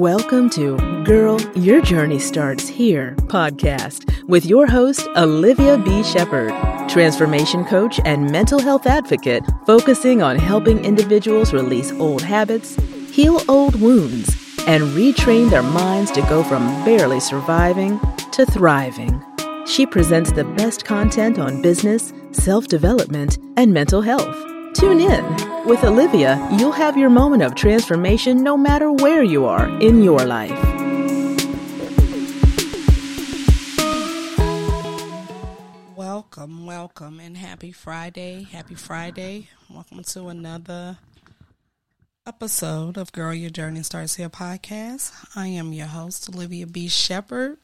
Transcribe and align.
Welcome 0.00 0.48
to 0.52 0.78
Girl, 1.04 1.38
Your 1.54 1.82
Journey 1.82 2.18
Starts 2.18 2.66
Here 2.66 3.14
podcast 3.26 4.26
with 4.26 4.46
your 4.46 4.66
host, 4.66 5.06
Olivia 5.14 5.76
B. 5.76 6.02
Shepard, 6.02 6.54
transformation 6.88 7.66
coach 7.66 8.00
and 8.06 8.30
mental 8.30 8.60
health 8.60 8.86
advocate, 8.86 9.44
focusing 9.66 10.22
on 10.22 10.38
helping 10.38 10.82
individuals 10.86 11.52
release 11.52 11.92
old 11.92 12.22
habits, 12.22 12.76
heal 13.10 13.42
old 13.46 13.78
wounds, 13.78 14.30
and 14.66 14.84
retrain 14.94 15.50
their 15.50 15.62
minds 15.62 16.10
to 16.12 16.22
go 16.22 16.42
from 16.44 16.66
barely 16.82 17.20
surviving 17.20 18.00
to 18.32 18.46
thriving. 18.46 19.22
She 19.66 19.84
presents 19.84 20.32
the 20.32 20.44
best 20.56 20.86
content 20.86 21.38
on 21.38 21.60
business, 21.60 22.14
self 22.32 22.68
development, 22.68 23.36
and 23.58 23.74
mental 23.74 24.00
health. 24.00 24.46
Tune 24.80 24.98
in. 24.98 25.66
With 25.66 25.84
Olivia, 25.84 26.48
you'll 26.58 26.72
have 26.72 26.96
your 26.96 27.10
moment 27.10 27.42
of 27.42 27.54
transformation 27.54 28.42
no 28.42 28.56
matter 28.56 28.90
where 28.90 29.22
you 29.22 29.44
are 29.44 29.68
in 29.82 30.02
your 30.02 30.24
life. 30.24 30.58
Welcome, 35.94 36.64
welcome, 36.64 37.20
and 37.20 37.36
happy 37.36 37.72
Friday. 37.72 38.44
Happy 38.44 38.74
Friday. 38.74 39.48
Welcome 39.68 40.02
to 40.02 40.28
another 40.28 40.96
episode 42.26 42.96
of 42.96 43.12
Girl 43.12 43.34
Your 43.34 43.50
Journey 43.50 43.82
Starts 43.82 44.14
Here 44.14 44.30
podcast. 44.30 45.12
I 45.36 45.48
am 45.48 45.74
your 45.74 45.88
host, 45.88 46.34
Olivia 46.34 46.66
B. 46.66 46.88
Shepard, 46.88 47.58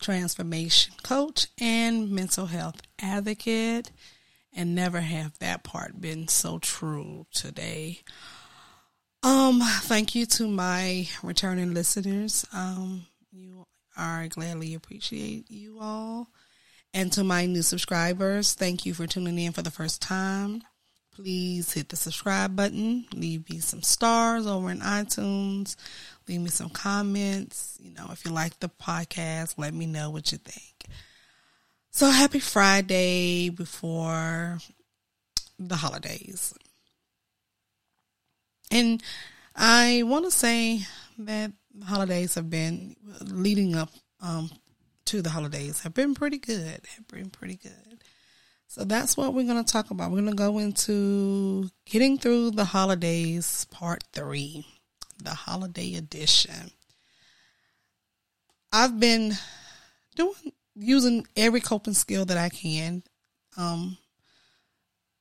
transformation 0.00 0.94
coach 1.02 1.48
and 1.60 2.12
mental 2.12 2.46
health 2.46 2.80
advocate 3.00 3.90
and 4.54 4.74
never 4.74 5.00
have 5.00 5.38
that 5.38 5.62
part 5.62 6.00
been 6.00 6.28
so 6.28 6.58
true 6.58 7.26
today. 7.32 8.00
Um, 9.22 9.60
thank 9.82 10.14
you 10.14 10.26
to 10.26 10.48
my 10.48 11.06
returning 11.22 11.74
listeners. 11.74 12.46
Um, 12.52 13.06
you 13.30 13.66
are 13.96 14.28
gladly 14.28 14.74
appreciate 14.74 15.50
you 15.50 15.78
all. 15.80 16.28
And 16.92 17.12
to 17.12 17.22
my 17.22 17.46
new 17.46 17.62
subscribers, 17.62 18.54
thank 18.54 18.84
you 18.84 18.94
for 18.94 19.06
tuning 19.06 19.38
in 19.38 19.52
for 19.52 19.62
the 19.62 19.70
first 19.70 20.02
time. 20.02 20.62
Please 21.14 21.72
hit 21.72 21.90
the 21.90 21.96
subscribe 21.96 22.56
button, 22.56 23.04
leave 23.12 23.48
me 23.50 23.58
some 23.58 23.82
stars 23.82 24.46
over 24.46 24.70
in 24.70 24.80
iTunes, 24.80 25.76
leave 26.26 26.40
me 26.40 26.48
some 26.48 26.70
comments. 26.70 27.76
You 27.80 27.92
know, 27.92 28.08
if 28.10 28.24
you 28.24 28.30
like 28.30 28.58
the 28.58 28.70
podcast, 28.70 29.54
let 29.58 29.74
me 29.74 29.86
know 29.86 30.10
what 30.10 30.32
you 30.32 30.38
think. 30.38 30.86
So 31.92 32.08
happy 32.10 32.38
Friday 32.38 33.48
before 33.50 34.58
the 35.58 35.76
holidays. 35.76 36.54
And 38.70 39.02
I 39.56 40.04
want 40.04 40.24
to 40.24 40.30
say 40.30 40.82
that 41.18 41.52
the 41.74 41.84
holidays 41.86 42.34
have 42.36 42.48
been 42.48 42.94
leading 43.20 43.74
up 43.74 43.90
um, 44.20 44.50
to 45.06 45.20
the 45.20 45.30
holidays 45.30 45.82
have 45.82 45.92
been 45.92 46.14
pretty 46.14 46.38
good. 46.38 46.80
Have 46.96 47.08
been 47.08 47.30
pretty 47.30 47.56
good. 47.56 48.04
So 48.68 48.84
that's 48.84 49.16
what 49.16 49.34
we're 49.34 49.46
going 49.46 49.62
to 49.62 49.72
talk 49.72 49.90
about. 49.90 50.12
We're 50.12 50.20
going 50.20 50.30
to 50.30 50.36
go 50.36 50.58
into 50.58 51.68
getting 51.86 52.18
through 52.18 52.52
the 52.52 52.64
holidays, 52.64 53.66
part 53.72 54.04
three, 54.12 54.64
the 55.20 55.30
holiday 55.34 55.96
edition. 55.96 56.70
I've 58.72 59.00
been 59.00 59.32
doing 60.14 60.52
using 60.74 61.26
every 61.36 61.60
coping 61.60 61.94
skill 61.94 62.24
that 62.26 62.38
I 62.38 62.48
can 62.48 63.02
um, 63.56 63.98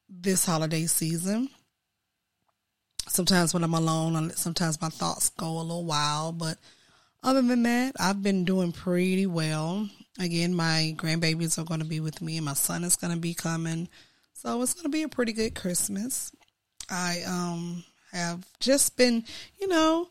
this 0.10 0.46
holiday 0.46 0.86
season. 0.86 1.50
Sometimes 3.08 3.54
when 3.54 3.64
I'm 3.64 3.74
alone, 3.74 4.32
sometimes 4.32 4.82
my 4.82 4.90
thoughts 4.90 5.30
go 5.30 5.60
a 5.60 5.62
little 5.62 5.86
wild, 5.86 6.38
but 6.38 6.58
other 7.24 7.42
than 7.42 7.64
that, 7.64 7.96
I've 8.00 8.22
been 8.22 8.46
doing 8.46 8.72
pretty 8.72 9.26
well. 9.26 9.90
Again, 10.20 10.54
my 10.54 10.94
grandbabies 10.96 11.58
are 11.58 11.66
going 11.66 11.80
to 11.80 11.86
be 11.86 12.00
with 12.00 12.22
me, 12.22 12.38
and 12.38 12.46
my 12.46 12.54
son 12.54 12.84
is 12.84 12.96
going 12.96 13.14
to 13.14 13.20
be 13.20 13.34
coming, 13.34 13.90
so 14.34 14.62
it's 14.62 14.74
going 14.74 14.84
to 14.84 14.90
be 14.90 15.04
a 15.04 15.10
pretty 15.10 15.34
good 15.34 15.56
Christmas. 15.56 16.32
I 16.90 17.22
um 17.28 17.84
have 18.12 18.46
just 18.60 18.98
been, 18.98 19.24
you 19.60 19.68
know, 19.68 20.10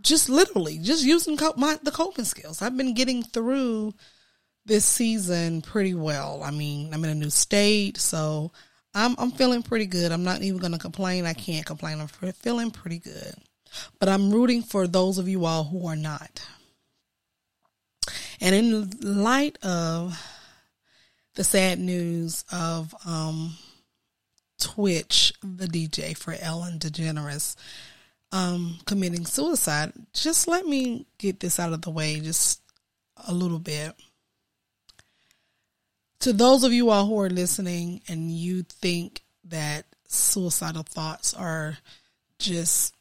just 0.00 0.28
literally 0.28 0.78
just 0.78 1.04
using 1.04 1.38
my 1.56 1.78
the 1.82 1.90
coping 1.90 2.24
skills. 2.24 2.62
I've 2.62 2.76
been 2.76 2.94
getting 2.94 3.22
through 3.22 3.94
this 4.68 4.84
season 4.84 5.62
pretty 5.62 5.94
well. 5.94 6.42
I 6.44 6.52
mean, 6.52 6.94
I'm 6.94 7.02
in 7.02 7.10
a 7.10 7.14
new 7.14 7.30
state, 7.30 7.96
so 7.96 8.52
I'm 8.94 9.16
I'm 9.18 9.32
feeling 9.32 9.62
pretty 9.62 9.86
good. 9.86 10.12
I'm 10.12 10.22
not 10.22 10.42
even 10.42 10.60
going 10.60 10.72
to 10.72 10.78
complain. 10.78 11.26
I 11.26 11.34
can't 11.34 11.66
complain. 11.66 12.00
I'm 12.00 12.06
feeling 12.06 12.70
pretty 12.70 12.98
good. 12.98 13.34
But 13.98 14.08
I'm 14.08 14.30
rooting 14.30 14.62
for 14.62 14.86
those 14.86 15.18
of 15.18 15.28
you 15.28 15.44
all 15.44 15.64
who 15.64 15.86
are 15.88 15.96
not. 15.96 16.46
And 18.40 18.54
in 18.54 18.90
light 19.00 19.58
of 19.62 20.16
the 21.34 21.44
sad 21.44 21.78
news 21.78 22.44
of 22.52 22.94
um, 23.04 23.56
Twitch, 24.60 25.32
the 25.42 25.66
DJ 25.66 26.16
for 26.16 26.34
Ellen 26.40 26.78
DeGeneres, 26.78 27.56
um, 28.32 28.78
committing 28.86 29.26
suicide, 29.26 29.92
just 30.12 30.48
let 30.48 30.66
me 30.66 31.06
get 31.18 31.40
this 31.40 31.58
out 31.58 31.72
of 31.72 31.82
the 31.82 31.90
way 31.90 32.20
just 32.20 32.60
a 33.26 33.34
little 33.34 33.58
bit 33.58 33.94
to 36.20 36.32
those 36.32 36.64
of 36.64 36.72
you 36.72 36.90
all 36.90 37.06
who 37.06 37.20
are 37.20 37.30
listening 37.30 38.00
and 38.08 38.30
you 38.30 38.62
think 38.62 39.22
that 39.44 39.84
suicidal 40.06 40.82
thoughts 40.82 41.34
are 41.34 41.78
just 42.38 42.94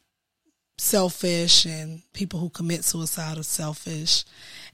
selfish 0.78 1.66
and 1.66 2.02
people 2.14 2.40
who 2.40 2.50
commit 2.50 2.84
suicide 2.84 3.38
are 3.38 3.44
selfish 3.44 4.26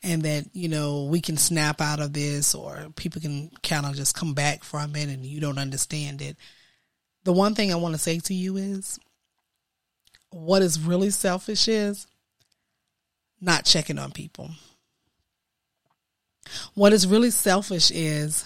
and 0.02 0.24
that 0.24 0.46
you 0.52 0.68
know 0.68 1.06
we 1.06 1.22
can 1.22 1.38
snap 1.38 1.80
out 1.80 2.02
of 2.02 2.12
this 2.12 2.54
or 2.54 2.88
people 2.98 3.22
can 3.22 3.50
kind 3.64 3.86
of 3.86 3.96
just 3.96 4.16
come 4.16 4.34
back 4.34 4.64
from 4.64 4.96
it 4.96 5.08
and 5.08 5.26
you 5.26 5.40
don't 5.40 5.58
understand 5.58 6.22
it. 6.22 6.36
The 7.24 7.32
one 7.32 7.56
thing 7.56 7.72
i 7.72 7.76
want 7.76 7.96
to 7.96 8.00
say 8.00 8.20
to 8.20 8.34
you 8.34 8.58
is 8.58 9.00
what 10.32 10.62
is 10.62 10.80
really 10.80 11.10
selfish 11.10 11.68
is 11.68 12.06
not 13.40 13.64
checking 13.66 14.00
on 14.00 14.12
people 14.12 14.50
what 16.74 16.94
is 16.94 17.08
really 17.08 17.32
selfish 17.32 17.92
is 17.92 18.46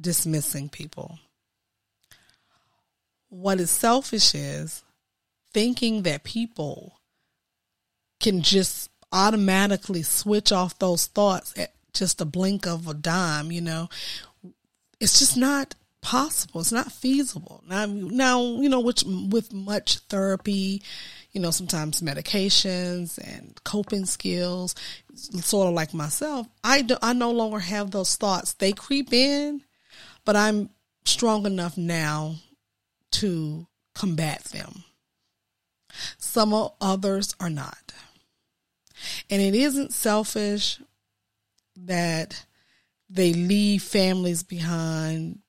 dismissing 0.00 0.68
people. 0.68 1.18
What 3.28 3.60
is 3.60 3.70
selfish 3.70 4.34
is 4.34 4.82
thinking 5.52 6.02
that 6.02 6.24
people 6.24 6.98
can 8.20 8.42
just 8.42 8.90
automatically 9.12 10.02
switch 10.02 10.52
off 10.52 10.78
those 10.78 11.06
thoughts 11.06 11.52
at 11.58 11.72
just 11.92 12.20
a 12.20 12.24
blink 12.24 12.66
of 12.66 12.88
a 12.88 12.94
dime, 12.94 13.52
you 13.52 13.60
know. 13.60 13.88
It's 15.00 15.18
just 15.18 15.36
not 15.36 15.74
possible. 16.02 16.60
It's 16.60 16.72
not 16.72 16.92
feasible. 16.92 17.62
Now, 17.66 17.86
now 17.86 18.42
you 18.42 18.68
know, 18.68 18.80
which 18.80 19.04
with 19.04 19.52
much 19.52 19.98
therapy, 20.08 20.82
you 21.30 21.40
know, 21.40 21.50
sometimes 21.50 22.02
medications 22.02 23.18
and 23.18 23.58
coping 23.64 24.04
skills, 24.04 24.74
sort 25.14 25.68
of 25.68 25.74
like 25.74 25.94
myself, 25.94 26.46
I 26.62 26.82
do, 26.82 26.96
I 27.00 27.14
no 27.14 27.30
longer 27.30 27.60
have 27.60 27.90
those 27.90 28.16
thoughts. 28.16 28.52
They 28.52 28.72
creep 28.72 29.12
in, 29.12 29.62
but 30.24 30.36
I'm 30.36 30.70
strong 31.04 31.46
enough 31.46 31.78
now 31.78 32.34
to 33.12 33.66
combat 33.94 34.44
them. 34.44 34.84
Some 36.18 36.54
others 36.80 37.34
are 37.40 37.50
not. 37.50 37.92
And 39.30 39.40
it 39.40 39.54
isn't 39.54 39.92
selfish 39.92 40.80
that 41.76 42.44
they 43.08 43.32
leave 43.32 43.82
families 43.82 44.42
behind 44.42 45.40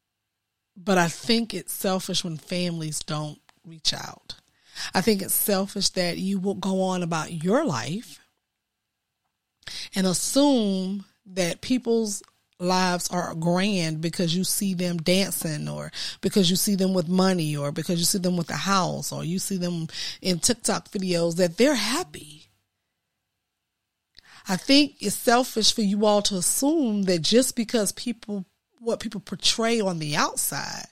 but 0.83 0.97
I 0.97 1.07
think 1.07 1.53
it's 1.53 1.73
selfish 1.73 2.23
when 2.23 2.37
families 2.37 2.99
don't 2.99 3.39
reach 3.65 3.93
out. 3.93 4.35
I 4.93 5.01
think 5.01 5.21
it's 5.21 5.33
selfish 5.33 5.89
that 5.89 6.17
you 6.17 6.39
will 6.39 6.55
go 6.55 6.81
on 6.81 7.03
about 7.03 7.31
your 7.31 7.63
life 7.63 8.19
and 9.95 10.07
assume 10.07 11.05
that 11.25 11.61
people's 11.61 12.23
lives 12.59 13.07
are 13.09 13.33
grand 13.35 14.01
because 14.01 14.35
you 14.35 14.43
see 14.43 14.73
them 14.73 14.97
dancing 14.97 15.67
or 15.67 15.91
because 16.21 16.49
you 16.49 16.55
see 16.55 16.75
them 16.75 16.93
with 16.93 17.07
money 17.07 17.55
or 17.55 17.71
because 17.71 17.99
you 17.99 18.05
see 18.05 18.19
them 18.19 18.37
with 18.37 18.49
a 18.49 18.55
house 18.55 19.11
or 19.11 19.23
you 19.23 19.39
see 19.39 19.57
them 19.57 19.87
in 20.21 20.39
TikTok 20.39 20.89
videos 20.89 21.35
that 21.37 21.57
they're 21.57 21.75
happy. 21.75 22.47
I 24.47 24.57
think 24.57 24.95
it's 24.99 25.15
selfish 25.15 25.73
for 25.73 25.81
you 25.81 26.05
all 26.05 26.21
to 26.23 26.35
assume 26.35 27.03
that 27.03 27.21
just 27.21 27.55
because 27.55 27.91
people 27.93 28.45
what 28.83 28.99
people 28.99 29.21
portray 29.21 29.79
on 29.79 29.99
the 29.99 30.15
outside 30.15 30.87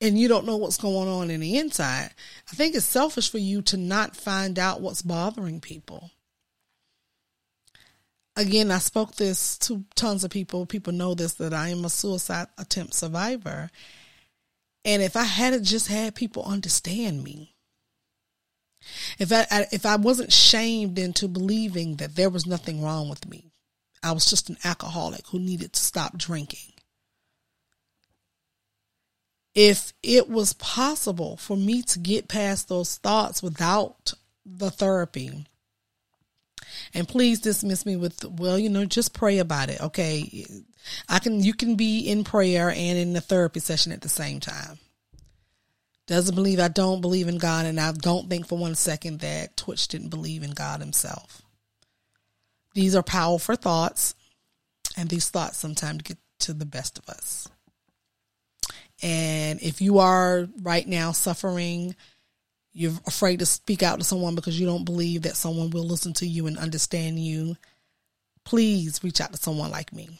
and 0.00 0.18
you 0.18 0.28
don't 0.28 0.46
know 0.46 0.56
what's 0.56 0.76
going 0.76 1.08
on 1.08 1.30
in 1.30 1.40
the 1.40 1.56
inside, 1.56 2.10
I 2.50 2.54
think 2.54 2.74
it's 2.74 2.84
selfish 2.84 3.30
for 3.30 3.38
you 3.38 3.62
to 3.62 3.76
not 3.76 4.16
find 4.16 4.58
out 4.58 4.80
what's 4.80 5.02
bothering 5.02 5.60
people. 5.60 6.10
Again, 8.36 8.70
I 8.70 8.78
spoke 8.78 9.14
this 9.14 9.56
to 9.58 9.84
tons 9.94 10.22
of 10.22 10.30
people. 10.30 10.66
People 10.66 10.92
know 10.92 11.14
this 11.14 11.34
that 11.34 11.54
I 11.54 11.70
am 11.70 11.84
a 11.84 11.88
suicide 11.90 12.48
attempt 12.58 12.92
survivor. 12.92 13.70
And 14.84 15.02
if 15.02 15.16
I 15.16 15.24
had 15.24 15.64
just 15.64 15.88
had 15.88 16.14
people 16.14 16.44
understand 16.44 17.24
me, 17.24 17.54
If 19.18 19.32
I, 19.32 19.66
if 19.72 19.86
I 19.86 19.96
wasn't 19.96 20.32
shamed 20.32 20.98
into 20.98 21.28
believing 21.28 21.96
that 21.96 22.14
there 22.14 22.30
was 22.30 22.46
nothing 22.46 22.82
wrong 22.82 23.08
with 23.08 23.26
me, 23.28 23.50
I 24.06 24.12
was 24.12 24.26
just 24.30 24.48
an 24.48 24.56
alcoholic 24.62 25.26
who 25.28 25.40
needed 25.40 25.72
to 25.72 25.80
stop 25.80 26.16
drinking. 26.16 26.72
If 29.54 29.92
it 30.02 30.28
was 30.28 30.52
possible 30.52 31.36
for 31.36 31.56
me 31.56 31.82
to 31.82 31.98
get 31.98 32.28
past 32.28 32.68
those 32.68 32.98
thoughts 32.98 33.42
without 33.42 34.12
the 34.44 34.70
therapy, 34.70 35.46
and 36.94 37.08
please 37.08 37.40
dismiss 37.40 37.84
me 37.84 37.96
with, 37.96 38.24
well, 38.24 38.58
you 38.58 38.68
know, 38.68 38.84
just 38.84 39.12
pray 39.12 39.38
about 39.38 39.70
it. 39.70 39.80
Okay. 39.80 40.46
I 41.08 41.18
can, 41.18 41.42
you 41.42 41.52
can 41.52 41.74
be 41.74 42.00
in 42.00 42.22
prayer 42.22 42.70
and 42.70 42.98
in 42.98 43.12
the 43.12 43.20
therapy 43.20 43.58
session 43.58 43.90
at 43.90 44.02
the 44.02 44.08
same 44.08 44.38
time. 44.38 44.78
Doesn't 46.06 46.36
believe 46.36 46.60
I 46.60 46.68
don't 46.68 47.00
believe 47.00 47.26
in 47.26 47.38
God, 47.38 47.66
and 47.66 47.80
I 47.80 47.90
don't 47.90 48.30
think 48.30 48.46
for 48.46 48.56
one 48.56 48.76
second 48.76 49.20
that 49.20 49.56
Twitch 49.56 49.88
didn't 49.88 50.10
believe 50.10 50.44
in 50.44 50.52
God 50.52 50.78
himself. 50.78 51.42
These 52.76 52.94
are 52.94 53.02
powerful 53.02 53.56
thoughts, 53.56 54.14
and 54.98 55.08
these 55.08 55.30
thoughts 55.30 55.56
sometimes 55.56 56.02
get 56.02 56.18
to 56.40 56.52
the 56.52 56.66
best 56.66 56.98
of 56.98 57.08
us. 57.08 57.48
And 59.02 59.62
if 59.62 59.80
you 59.80 60.00
are 60.00 60.46
right 60.60 60.86
now 60.86 61.12
suffering, 61.12 61.96
you're 62.74 62.92
afraid 63.06 63.38
to 63.38 63.46
speak 63.46 63.82
out 63.82 63.98
to 63.98 64.04
someone 64.04 64.34
because 64.34 64.60
you 64.60 64.66
don't 64.66 64.84
believe 64.84 65.22
that 65.22 65.36
someone 65.36 65.70
will 65.70 65.86
listen 65.86 66.12
to 66.14 66.26
you 66.26 66.46
and 66.48 66.58
understand 66.58 67.18
you, 67.18 67.56
please 68.44 69.02
reach 69.02 69.22
out 69.22 69.32
to 69.32 69.38
someone 69.38 69.70
like 69.70 69.94
me. 69.94 70.10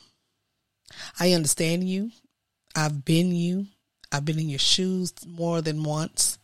I 1.20 1.32
understand 1.32 1.86
you. 1.86 2.10
I've 2.74 3.04
been 3.04 3.34
you. 3.34 3.66
I've 4.10 4.24
been 4.24 4.38
in 4.38 4.48
your 4.48 4.58
shoes 4.58 5.12
more 5.26 5.60
than 5.60 5.84
once, 5.84 6.38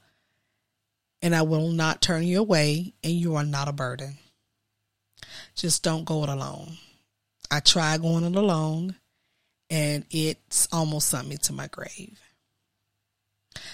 and 1.23 1.35
I 1.35 1.41
will 1.41 1.71
not 1.71 2.03
turn 2.03 2.25
you 2.25 2.39
away, 2.39 2.93
and 3.03 3.15
you 3.15 3.37
are 3.37 3.45
not 3.45 3.69
a 3.69 3.73
burden. 3.73 4.19
Just 5.55 5.83
don't 5.83 6.05
go 6.05 6.23
it 6.25 6.29
alone. 6.29 6.79
I 7.51 7.61
tried 7.61 8.03
going 8.03 8.25
it 8.25 8.37
alone, 8.37 8.97
and 9.71 10.05
it's 10.11 10.69
almost 10.73 11.09
sent 11.09 11.29
me 11.29 11.37
to 11.39 11.53
my 11.53 11.67
grave. 11.69 12.21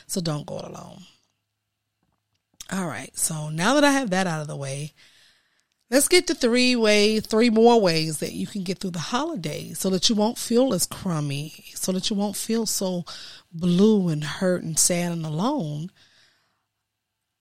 So 0.06 0.20
don't 0.20 0.46
go 0.46 0.58
it 0.58 0.64
alone. 0.64 1.02
All 2.70 2.86
right, 2.86 3.16
so 3.16 3.48
now 3.48 3.74
that 3.74 3.84
I 3.84 3.92
have 3.92 4.10
that 4.10 4.26
out 4.26 4.42
of 4.42 4.48
the 4.48 4.56
way, 4.56 4.92
Let's 5.90 6.08
get 6.08 6.26
to 6.26 6.34
three 6.34 6.76
ways, 6.76 7.26
three 7.26 7.48
more 7.48 7.80
ways 7.80 8.18
that 8.18 8.32
you 8.32 8.46
can 8.46 8.62
get 8.62 8.78
through 8.78 8.90
the 8.90 8.98
holidays 8.98 9.78
so 9.78 9.88
that 9.88 10.10
you 10.10 10.14
won't 10.14 10.36
feel 10.36 10.74
as 10.74 10.84
crummy, 10.84 11.64
so 11.74 11.92
that 11.92 12.10
you 12.10 12.16
won't 12.16 12.36
feel 12.36 12.66
so 12.66 13.06
blue 13.50 14.08
and 14.08 14.22
hurt 14.22 14.62
and 14.62 14.78
sad 14.78 15.12
and 15.12 15.24
alone. 15.24 15.90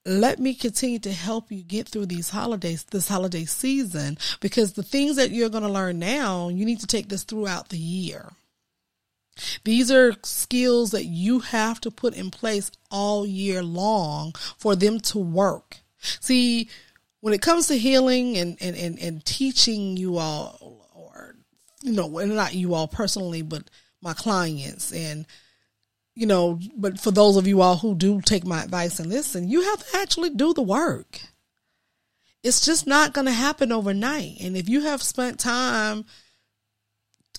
Let 0.08 0.38
me 0.38 0.54
continue 0.54 0.98
to 1.00 1.12
help 1.12 1.52
you 1.52 1.62
get 1.62 1.86
through 1.86 2.06
these 2.06 2.30
holidays, 2.30 2.82
this 2.84 3.08
holiday 3.08 3.44
season, 3.44 4.16
because 4.40 4.72
the 4.72 4.82
things 4.82 5.16
that 5.16 5.32
you're 5.32 5.50
going 5.50 5.64
to 5.64 5.68
learn 5.68 5.98
now, 5.98 6.48
you 6.48 6.64
need 6.64 6.80
to 6.80 6.86
take 6.86 7.10
this 7.10 7.24
throughout 7.24 7.68
the 7.68 7.76
year. 7.76 8.32
These 9.64 9.92
are 9.92 10.16
skills 10.22 10.92
that 10.92 11.04
you 11.04 11.40
have 11.40 11.78
to 11.82 11.90
put 11.90 12.14
in 12.14 12.30
place 12.30 12.70
all 12.90 13.26
year 13.26 13.62
long 13.62 14.32
for 14.56 14.74
them 14.74 14.98
to 15.00 15.18
work. 15.18 15.76
See, 16.00 16.70
when 17.20 17.34
it 17.34 17.42
comes 17.42 17.66
to 17.66 17.76
healing 17.76 18.38
and, 18.38 18.56
and, 18.62 18.76
and, 18.76 18.98
and 18.98 19.22
teaching 19.26 19.98
you 19.98 20.16
all, 20.16 20.88
or, 20.94 21.36
you 21.82 21.92
know, 21.92 22.08
not 22.08 22.54
you 22.54 22.72
all 22.72 22.88
personally, 22.88 23.42
but 23.42 23.64
my 24.00 24.14
clients 24.14 24.90
and, 24.90 25.26
you 26.18 26.26
know, 26.26 26.58
but 26.76 26.98
for 26.98 27.12
those 27.12 27.36
of 27.36 27.46
you 27.46 27.62
all 27.62 27.76
who 27.76 27.94
do 27.94 28.20
take 28.20 28.44
my 28.44 28.64
advice 28.64 28.98
and 28.98 29.08
listen, 29.08 29.48
you 29.48 29.62
have 29.62 29.86
to 29.86 29.98
actually 29.98 30.30
do 30.30 30.52
the 30.52 30.62
work. 30.62 31.20
It's 32.42 32.64
just 32.66 32.88
not 32.88 33.12
going 33.12 33.26
to 33.26 33.32
happen 33.32 33.70
overnight. 33.70 34.40
And 34.40 34.56
if 34.56 34.68
you 34.68 34.80
have 34.80 35.00
spent 35.00 35.38
time 35.38 36.06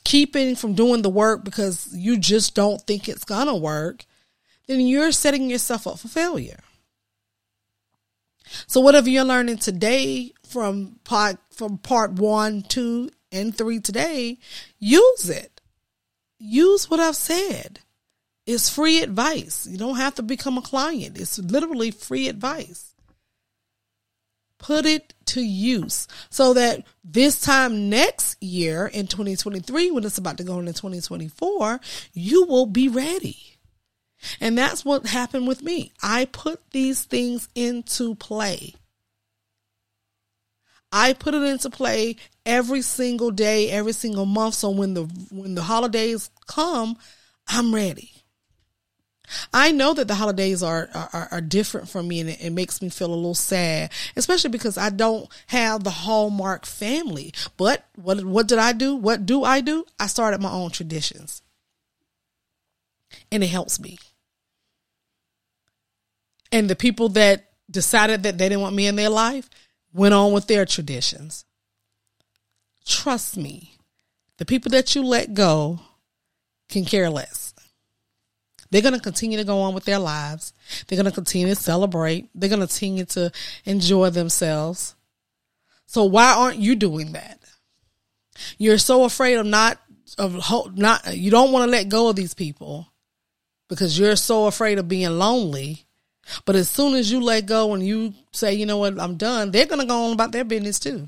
keeping 0.05 0.55
from 0.55 0.75
doing 0.75 1.01
the 1.01 1.09
work 1.09 1.43
because 1.43 1.93
you 1.93 2.17
just 2.17 2.55
don't 2.55 2.81
think 2.83 3.09
it's 3.09 3.25
going 3.25 3.47
to 3.47 3.55
work, 3.55 4.05
then 4.67 4.79
you're 4.79 5.11
setting 5.11 5.49
yourself 5.49 5.85
up 5.85 5.99
for 5.99 6.07
failure. 6.07 6.61
So 8.65 8.79
whatever 8.79 9.09
you're 9.09 9.25
learning 9.25 9.57
today 9.57 10.31
from 10.47 10.99
part 11.03 11.35
from 11.51 11.79
part 11.79 12.13
one, 12.13 12.61
two, 12.61 13.09
and 13.29 13.53
three 13.53 13.81
today, 13.81 14.37
use 14.79 15.29
it. 15.29 15.59
Use 16.37 16.89
what 16.89 17.01
I've 17.01 17.17
said. 17.17 17.81
It's 18.49 18.67
free 18.67 19.03
advice. 19.03 19.67
You 19.69 19.77
don't 19.77 19.97
have 19.97 20.15
to 20.15 20.23
become 20.23 20.57
a 20.57 20.63
client. 20.63 21.19
It's 21.19 21.37
literally 21.37 21.91
free 21.91 22.27
advice. 22.27 22.95
Put 24.57 24.87
it 24.87 25.13
to 25.27 25.41
use 25.41 26.07
so 26.31 26.55
that 26.55 26.83
this 27.03 27.39
time 27.41 27.91
next 27.91 28.41
year 28.41 28.87
in 28.87 29.05
2023, 29.05 29.91
when 29.91 30.03
it's 30.03 30.17
about 30.17 30.39
to 30.39 30.43
go 30.43 30.57
into 30.57 30.73
2024, 30.73 31.79
you 32.13 32.47
will 32.47 32.65
be 32.65 32.89
ready. 32.89 33.37
And 34.41 34.57
that's 34.57 34.83
what 34.83 35.05
happened 35.05 35.47
with 35.47 35.61
me. 35.61 35.91
I 36.01 36.25
put 36.25 36.59
these 36.71 37.03
things 37.03 37.49
into 37.53 38.15
play. 38.15 38.73
I 40.91 41.13
put 41.13 41.35
it 41.35 41.43
into 41.43 41.69
play 41.69 42.15
every 42.47 42.81
single 42.81 43.29
day, 43.29 43.69
every 43.69 43.93
single 43.93 44.25
month. 44.25 44.55
So 44.55 44.71
when 44.71 44.95
the 44.95 45.03
when 45.29 45.53
the 45.53 45.61
holidays 45.61 46.31
come, 46.47 46.97
I'm 47.47 47.75
ready. 47.75 48.11
I 49.53 49.71
know 49.71 49.93
that 49.93 50.07
the 50.07 50.15
holidays 50.15 50.63
are, 50.63 50.89
are, 50.93 51.27
are 51.31 51.41
different 51.41 51.89
for 51.89 52.01
me 52.01 52.19
and 52.19 52.29
it, 52.29 52.41
it, 52.41 52.49
makes 52.51 52.81
me 52.81 52.89
feel 52.89 53.13
a 53.13 53.15
little 53.15 53.35
sad, 53.35 53.91
especially 54.15 54.49
because 54.49 54.77
I 54.77 54.89
don't 54.89 55.29
have 55.47 55.83
the 55.83 55.89
Hallmark 55.89 56.65
family. 56.65 57.33
But 57.57 57.85
what, 57.95 58.23
what 58.23 58.47
did 58.47 58.59
I 58.59 58.73
do? 58.73 58.95
What 58.95 59.25
do 59.25 59.43
I 59.43 59.61
do? 59.61 59.85
I 59.99 60.07
started 60.07 60.41
my 60.41 60.51
own 60.51 60.71
traditions 60.71 61.41
and 63.31 63.43
it 63.43 63.47
helps 63.47 63.79
me. 63.79 63.97
And 66.51 66.69
the 66.69 66.75
people 66.75 67.09
that 67.09 67.49
decided 67.69 68.23
that 68.23 68.37
they 68.37 68.49
didn't 68.49 68.61
want 68.61 68.75
me 68.75 68.87
in 68.87 68.95
their 68.95 69.09
life 69.09 69.49
went 69.93 70.13
on 70.13 70.31
with 70.31 70.47
their 70.47 70.65
traditions. 70.65 71.45
Trust 72.85 73.37
me, 73.37 73.75
the 74.37 74.45
people 74.45 74.71
that 74.71 74.95
you 74.95 75.03
let 75.03 75.33
go 75.33 75.79
can 76.69 76.85
care 76.85 77.09
less. 77.09 77.48
They're 78.71 78.81
going 78.81 78.93
to 78.93 78.99
continue 78.99 79.37
to 79.37 79.43
go 79.43 79.61
on 79.61 79.73
with 79.73 79.85
their 79.85 79.99
lives. 79.99 80.53
They're 80.87 80.97
going 80.97 81.05
to 81.05 81.11
continue 81.11 81.47
to 81.47 81.55
celebrate. 81.55 82.29
They're 82.35 82.49
going 82.49 82.61
to 82.61 82.67
continue 82.67 83.05
to 83.05 83.31
enjoy 83.65 84.11
themselves. 84.11 84.95
So 85.87 86.05
why 86.05 86.33
aren't 86.33 86.59
you 86.59 86.75
doing 86.75 87.13
that? 87.13 87.39
You're 88.57 88.77
so 88.77 89.03
afraid 89.03 89.35
of 89.35 89.45
not 89.45 89.79
of 90.17 90.77
not 90.77 91.15
you 91.15 91.29
don't 91.29 91.51
want 91.51 91.65
to 91.65 91.71
let 91.71 91.89
go 91.89 92.09
of 92.09 92.15
these 92.15 92.33
people 92.33 92.87
because 93.67 93.97
you're 93.97 94.15
so 94.15 94.47
afraid 94.47 94.79
of 94.79 94.87
being 94.87 95.09
lonely 95.09 95.85
but 96.45 96.55
as 96.55 96.69
soon 96.69 96.95
as 96.95 97.11
you 97.11 97.21
let 97.21 97.45
go 97.45 97.73
and 97.73 97.85
you 97.85 98.13
say, 98.31 98.53
you 98.53 98.65
know 98.65 98.77
what, 98.77 98.99
I'm 98.99 99.17
done, 99.17 99.51
they're 99.51 99.65
going 99.65 99.81
to 99.81 99.87
go 99.87 100.05
on 100.05 100.13
about 100.13 100.31
their 100.31 100.43
business 100.43 100.79
too. 100.79 101.07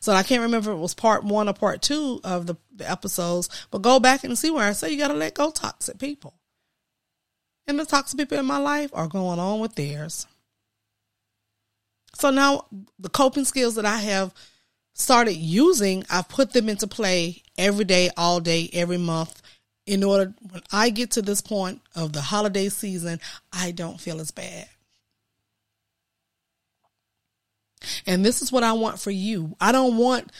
So 0.00 0.12
I 0.12 0.22
can't 0.22 0.42
remember 0.42 0.70
if 0.70 0.76
it 0.76 0.80
was 0.80 0.94
part 0.94 1.24
one 1.24 1.48
or 1.48 1.54
part 1.54 1.82
two 1.82 2.20
of 2.24 2.46
the, 2.46 2.56
the 2.74 2.90
episodes, 2.90 3.48
but 3.70 3.82
go 3.82 4.00
back 4.00 4.24
and 4.24 4.38
see 4.38 4.50
where 4.50 4.66
I 4.66 4.72
say 4.72 4.90
you 4.90 4.98
got 4.98 5.08
to 5.08 5.14
let 5.14 5.34
go 5.34 5.50
toxic 5.50 5.98
people. 5.98 6.34
And 7.66 7.78
the 7.78 7.84
toxic 7.84 8.18
people 8.18 8.38
in 8.38 8.46
my 8.46 8.58
life 8.58 8.90
are 8.92 9.08
going 9.08 9.38
on 9.38 9.60
with 9.60 9.74
theirs. 9.74 10.26
So 12.14 12.30
now 12.30 12.66
the 12.98 13.08
coping 13.08 13.44
skills 13.44 13.74
that 13.74 13.84
I 13.84 13.98
have 13.98 14.32
started 14.94 15.34
using, 15.34 16.04
I've 16.08 16.28
put 16.28 16.52
them 16.52 16.68
into 16.68 16.86
play 16.86 17.42
every 17.58 17.84
day, 17.84 18.10
all 18.16 18.40
day, 18.40 18.70
every 18.72 18.98
month, 18.98 19.42
in 19.86 20.02
order 20.02 20.34
when 20.50 20.62
I 20.72 20.90
get 20.90 21.12
to 21.12 21.22
this 21.22 21.40
point 21.40 21.80
of 21.94 22.12
the 22.12 22.20
holiday 22.20 22.68
season, 22.68 23.20
I 23.52 23.70
don't 23.70 24.00
feel 24.00 24.20
as 24.20 24.30
bad. 24.30 24.68
And 28.06 28.24
this 28.24 28.42
is 28.42 28.52
what 28.52 28.62
I 28.62 28.72
want 28.72 29.00
for 29.00 29.10
you. 29.10 29.56
I 29.60 29.72
don't 29.72 29.96
want 29.96 30.30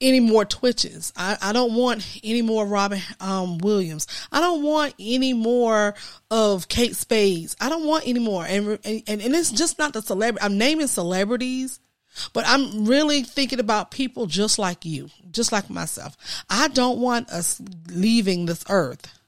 any 0.00 0.20
more 0.20 0.44
twitches. 0.44 1.12
I, 1.16 1.36
I 1.42 1.52
don't 1.52 1.74
want 1.74 2.20
any 2.24 2.42
more 2.42 2.66
Robin 2.66 3.00
um, 3.20 3.58
Williams. 3.58 4.06
I 4.32 4.40
don't 4.40 4.62
want 4.62 4.94
any 4.98 5.34
more 5.34 5.94
of 6.30 6.68
Kate 6.68 6.96
Spades. 6.96 7.54
I 7.60 7.68
don't 7.68 7.86
want 7.86 8.06
any 8.06 8.20
more. 8.20 8.44
And, 8.44 8.78
and, 8.84 9.02
and 9.06 9.34
it's 9.34 9.50
just 9.50 9.78
not 9.78 9.92
the 9.92 10.00
celebrity. 10.00 10.44
I'm 10.44 10.56
naming 10.56 10.86
celebrities 10.86 11.80
but 12.32 12.44
I'm 12.46 12.84
really 12.84 13.22
thinking 13.22 13.60
about 13.60 13.90
people 13.90 14.26
just 14.26 14.58
like 14.58 14.84
you, 14.84 15.10
just 15.30 15.52
like 15.52 15.70
myself. 15.70 16.16
I 16.48 16.68
don't 16.68 16.98
want 16.98 17.30
us 17.30 17.60
leaving 17.88 18.46
this 18.46 18.64
earth 18.68 19.18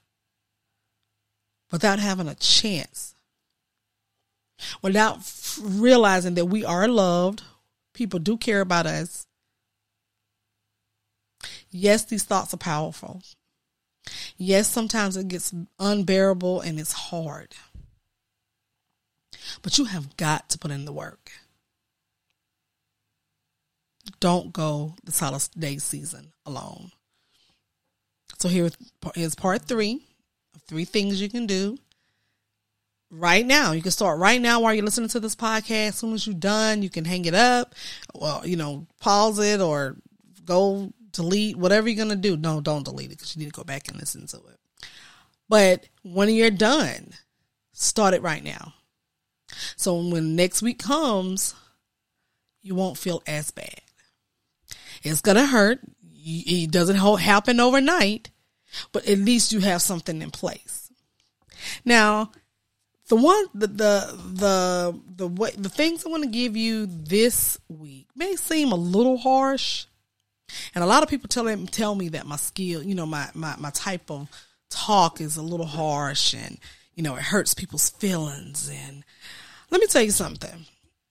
without 1.70 1.98
having 1.98 2.28
a 2.28 2.34
chance, 2.34 3.14
without 4.82 5.22
realizing 5.58 6.34
that 6.34 6.46
we 6.46 6.64
are 6.64 6.88
loved. 6.88 7.42
People 7.94 8.18
do 8.18 8.36
care 8.36 8.60
about 8.60 8.86
us. 8.86 9.26
Yes, 11.70 12.04
these 12.04 12.24
thoughts 12.24 12.54
are 12.54 12.58
powerful. 12.58 13.22
Yes, 14.36 14.68
sometimes 14.68 15.16
it 15.16 15.28
gets 15.28 15.54
unbearable 15.78 16.60
and 16.60 16.78
it's 16.78 16.92
hard. 16.92 17.54
But 19.62 19.78
you 19.78 19.86
have 19.86 20.16
got 20.16 20.48
to 20.50 20.58
put 20.58 20.70
in 20.70 20.84
the 20.84 20.92
work. 20.92 21.32
Don't 24.20 24.52
go 24.52 24.94
the 25.04 25.12
holiday 25.12 25.78
season 25.78 26.32
alone. 26.44 26.92
So 28.38 28.48
here 28.48 28.70
is 29.14 29.34
part 29.34 29.62
three 29.62 30.02
of 30.54 30.62
three 30.62 30.84
things 30.84 31.20
you 31.20 31.28
can 31.28 31.46
do 31.46 31.78
right 33.12 33.46
now. 33.46 33.72
You 33.72 33.82
can 33.82 33.90
start 33.90 34.18
right 34.18 34.40
now 34.40 34.60
while 34.60 34.74
you're 34.74 34.84
listening 34.84 35.10
to 35.10 35.20
this 35.20 35.36
podcast. 35.36 35.88
As 35.88 35.94
soon 35.96 36.14
as 36.14 36.26
you're 36.26 36.34
done, 36.34 36.82
you 36.82 36.90
can 36.90 37.04
hang 37.04 37.26
it 37.26 37.34
up. 37.34 37.74
Well, 38.14 38.44
you 38.44 38.56
know, 38.56 38.86
pause 39.00 39.38
it 39.38 39.60
or 39.60 39.96
go 40.44 40.92
delete 41.12 41.56
whatever 41.56 41.88
you're 41.88 42.02
gonna 42.02 42.16
do. 42.16 42.36
No, 42.36 42.60
don't 42.60 42.84
delete 42.84 43.12
it 43.12 43.18
because 43.18 43.36
you 43.36 43.40
need 43.40 43.52
to 43.52 43.56
go 43.56 43.64
back 43.64 43.88
and 43.88 44.00
listen 44.00 44.26
to 44.28 44.38
it. 44.38 44.88
But 45.48 45.88
when 46.02 46.30
you're 46.30 46.50
done, 46.50 47.12
start 47.72 48.14
it 48.14 48.22
right 48.22 48.42
now. 48.42 48.72
So 49.76 50.00
when 50.00 50.34
next 50.34 50.62
week 50.62 50.78
comes, 50.78 51.54
you 52.62 52.74
won't 52.74 52.96
feel 52.96 53.22
as 53.26 53.50
bad. 53.50 53.82
It's 55.02 55.20
gonna 55.20 55.46
hurt. 55.46 55.80
It 56.24 56.70
doesn't 56.70 56.96
happen 56.96 57.60
overnight, 57.60 58.30
but 58.92 59.06
at 59.06 59.18
least 59.18 59.52
you 59.52 59.60
have 59.60 59.82
something 59.82 60.22
in 60.22 60.30
place. 60.30 60.90
Now, 61.84 62.32
the 63.12 63.16
one 63.16 63.44
the 63.52 63.66
the 63.66 64.18
the 64.32 65.00
the 65.16 65.28
way 65.28 65.50
the 65.50 65.68
things 65.68 66.06
I 66.06 66.08
want 66.08 66.22
to 66.22 66.30
give 66.30 66.56
you 66.56 66.86
this 66.86 67.58
week 67.68 68.06
may 68.16 68.36
seem 68.36 68.72
a 68.72 68.74
little 68.74 69.18
harsh, 69.18 69.84
and 70.74 70.82
a 70.82 70.86
lot 70.86 71.02
of 71.02 71.10
people 71.10 71.28
tell 71.28 71.44
them 71.44 71.66
tell 71.66 71.94
me 71.94 72.08
that 72.08 72.24
my 72.24 72.36
skill, 72.36 72.82
you 72.82 72.94
know, 72.94 73.04
my 73.04 73.28
my 73.34 73.54
my 73.58 73.68
type 73.68 74.10
of 74.10 74.30
talk 74.70 75.20
is 75.20 75.36
a 75.36 75.42
little 75.42 75.66
harsh, 75.66 76.32
and 76.32 76.56
you 76.94 77.02
know, 77.02 77.14
it 77.16 77.22
hurts 77.22 77.52
people's 77.52 77.90
feelings. 77.90 78.70
And 78.72 79.04
let 79.68 79.82
me 79.82 79.88
tell 79.88 80.00
you 80.00 80.10
something. 80.10 80.64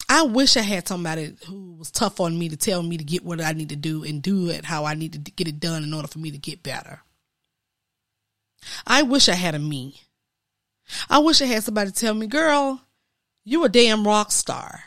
I 0.10 0.24
wish 0.24 0.58
I 0.58 0.62
had 0.62 0.88
somebody 0.88 1.36
who 1.46 1.74
was 1.74 1.92
tough 1.92 2.20
on 2.20 2.36
me 2.36 2.50
to 2.50 2.58
tell 2.58 2.82
me 2.82 2.98
to 2.98 3.04
get 3.04 3.24
what 3.24 3.42
I 3.42 3.52
need 3.52 3.70
to 3.70 3.76
do 3.76 4.04
and 4.04 4.24
do 4.24 4.50
it 4.50 4.66
how 4.66 4.86
I 4.86 4.96
need 4.96 5.14
to 5.14 5.20
get 5.20 5.48
it 5.48 5.60
done 5.60 5.84
in 5.84 5.94
order 5.94 6.08
for 6.08 6.18
me 6.18 6.32
to 6.32 6.40
get 6.40 6.64
better. 6.64 7.02
I 8.88 9.04
wish 9.04 9.30
I 9.30 9.36
had 9.36 9.54
a 9.54 9.60
me. 9.60 10.02
I 11.10 11.20
wish 11.20 11.42
I 11.42 11.46
had 11.46 11.64
somebody 11.64 11.92
tell 11.92 12.14
me, 12.14 12.28
girl, 12.28 12.82
you 13.44 13.64
a 13.64 13.70
damn 13.70 14.08
rock 14.08 14.32
star. 14.32 14.84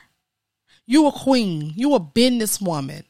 You 0.87 1.07
a 1.07 1.13
queen. 1.13 1.73
You 1.77 1.95
a 1.95 2.01
businesswoman. 2.01 3.05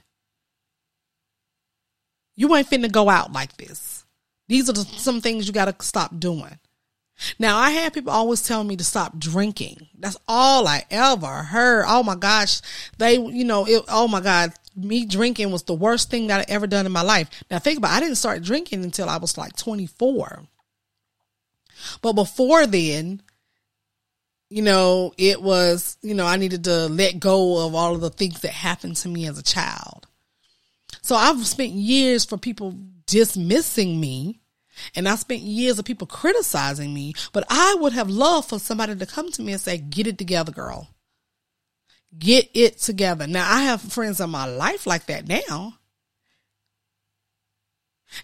You 2.36 2.54
ain't 2.54 2.68
finna 2.68 2.90
go 2.90 3.08
out 3.08 3.32
like 3.32 3.56
this. 3.56 4.04
These 4.48 4.68
are 4.68 4.72
the, 4.72 4.84
some 4.84 5.20
things 5.20 5.46
you 5.46 5.52
gotta 5.52 5.74
stop 5.80 6.18
doing. 6.18 6.58
Now 7.38 7.58
I 7.58 7.70
had 7.70 7.94
people 7.94 8.12
always 8.12 8.42
telling 8.42 8.66
me 8.66 8.76
to 8.76 8.84
stop 8.84 9.18
drinking. 9.18 9.88
That's 9.98 10.16
all 10.26 10.66
I 10.66 10.84
ever 10.90 11.44
heard. 11.44 11.84
Oh 11.86 12.02
my 12.02 12.16
gosh. 12.16 12.60
They, 12.98 13.14
you 13.14 13.44
know, 13.44 13.66
it, 13.66 13.84
oh 13.88 14.08
my 14.08 14.20
God, 14.20 14.52
me 14.76 15.06
drinking 15.06 15.52
was 15.52 15.62
the 15.62 15.74
worst 15.74 16.10
thing 16.10 16.26
that 16.26 16.40
I 16.40 16.52
ever 16.52 16.66
done 16.66 16.86
in 16.86 16.92
my 16.92 17.02
life. 17.02 17.30
Now 17.50 17.58
think 17.58 17.78
about 17.78 17.92
it, 17.92 17.96
I 17.96 18.00
didn't 18.00 18.16
start 18.16 18.42
drinking 18.42 18.82
until 18.84 19.08
I 19.08 19.18
was 19.18 19.38
like 19.38 19.56
24. 19.56 20.42
But 22.02 22.14
before 22.14 22.66
then, 22.66 23.22
you 24.50 24.62
know, 24.62 25.12
it 25.18 25.42
was, 25.42 25.96
you 26.02 26.14
know, 26.14 26.26
I 26.26 26.36
needed 26.36 26.64
to 26.64 26.86
let 26.86 27.18
go 27.18 27.66
of 27.66 27.74
all 27.74 27.94
of 27.94 28.00
the 28.00 28.10
things 28.10 28.40
that 28.40 28.52
happened 28.52 28.96
to 28.98 29.08
me 29.08 29.26
as 29.26 29.38
a 29.38 29.42
child. 29.42 30.06
So 31.02 31.16
I've 31.16 31.46
spent 31.46 31.72
years 31.72 32.24
for 32.24 32.36
people 32.36 32.78
dismissing 33.06 34.00
me. 34.00 34.40
And 34.96 35.08
I 35.08 35.14
spent 35.14 35.42
years 35.42 35.78
of 35.78 35.84
people 35.84 36.08
criticizing 36.08 36.92
me, 36.92 37.14
but 37.32 37.44
I 37.48 37.76
would 37.78 37.92
have 37.92 38.10
loved 38.10 38.48
for 38.48 38.58
somebody 38.58 38.96
to 38.96 39.06
come 39.06 39.30
to 39.30 39.42
me 39.42 39.52
and 39.52 39.60
say, 39.60 39.78
get 39.78 40.08
it 40.08 40.18
together, 40.18 40.50
girl. 40.50 40.88
Get 42.18 42.50
it 42.54 42.78
together. 42.78 43.28
Now 43.28 43.48
I 43.48 43.62
have 43.62 43.80
friends 43.80 44.20
in 44.20 44.30
my 44.30 44.46
life 44.46 44.84
like 44.84 45.06
that 45.06 45.28
now. 45.28 45.74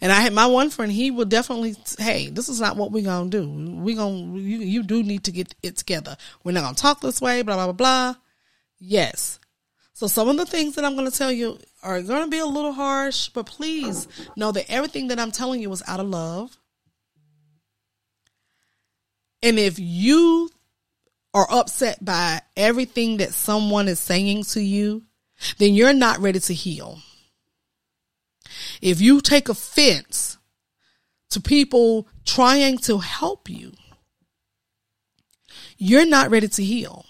And 0.01 0.13
I 0.13 0.21
had 0.21 0.33
my 0.33 0.47
one 0.47 0.71
friend, 0.71 0.91
he 0.91 1.11
would 1.11 1.29
definitely, 1.29 1.75
hey, 1.99 2.29
this 2.29 2.49
is 2.49 2.61
not 2.61 2.77
what 2.77 2.93
we're 2.93 3.05
going 3.05 3.31
to 3.31 3.41
do. 3.41 3.49
We're 3.49 3.97
going 3.97 4.35
to, 4.35 4.41
you, 4.41 4.59
you 4.59 4.83
do 4.83 5.03
need 5.03 5.25
to 5.25 5.33
get 5.33 5.55
it 5.63 5.77
together. 5.77 6.17
We're 6.45 6.53
not 6.53 6.63
going 6.63 6.75
to 6.75 6.83
talk 6.83 7.01
this 7.01 7.21
way, 7.21 7.43
blah, 7.43 7.57
blah, 7.57 7.73
blah, 7.73 7.73
blah. 7.73 8.21
Yes. 8.79 9.41
So 9.95 10.07
some 10.07 10.29
of 10.29 10.37
the 10.37 10.47
things 10.47 10.77
that 10.77 10.85
I'm 10.85 10.97
going 10.97 11.11
to 11.11 11.17
tell 11.17 11.33
you 11.33 11.59
are 11.83 12.01
going 12.01 12.25
to 12.25 12.31
be 12.31 12.39
a 12.39 12.47
little 12.47 12.73
harsh, 12.73 13.29
but 13.29 13.47
please 13.47 14.09
know 14.37 14.53
that 14.53 14.71
everything 14.71 15.09
that 15.09 15.19
I'm 15.19 15.33
telling 15.33 15.61
you 15.61 15.71
is 15.73 15.83
out 15.87 16.01
of 16.01 16.07
love. 16.07 16.57
And 19.43 19.59
if 19.59 19.79
you 19.79 20.51
are 21.35 21.47
upset 21.51 22.05
by 22.05 22.41
everything 22.57 23.19
that 23.19 23.33
someone 23.33 23.89
is 23.89 24.01
saying 24.01 24.45
to 24.45 24.61
you, 24.61 25.03
then 25.59 25.75
you're 25.75 25.93
not 25.93 26.19
ready 26.19 26.41
to 26.41 26.55
heal. 26.55 26.99
If 28.81 29.01
you 29.01 29.21
take 29.21 29.49
offense 29.49 30.39
to 31.31 31.41
people 31.41 32.09
trying 32.25 32.79
to 32.79 32.99
help 32.99 33.49
you, 33.49 33.73
you're 35.77 36.07
not 36.07 36.31
ready 36.31 36.49
to 36.49 36.65
heal. 36.65 37.07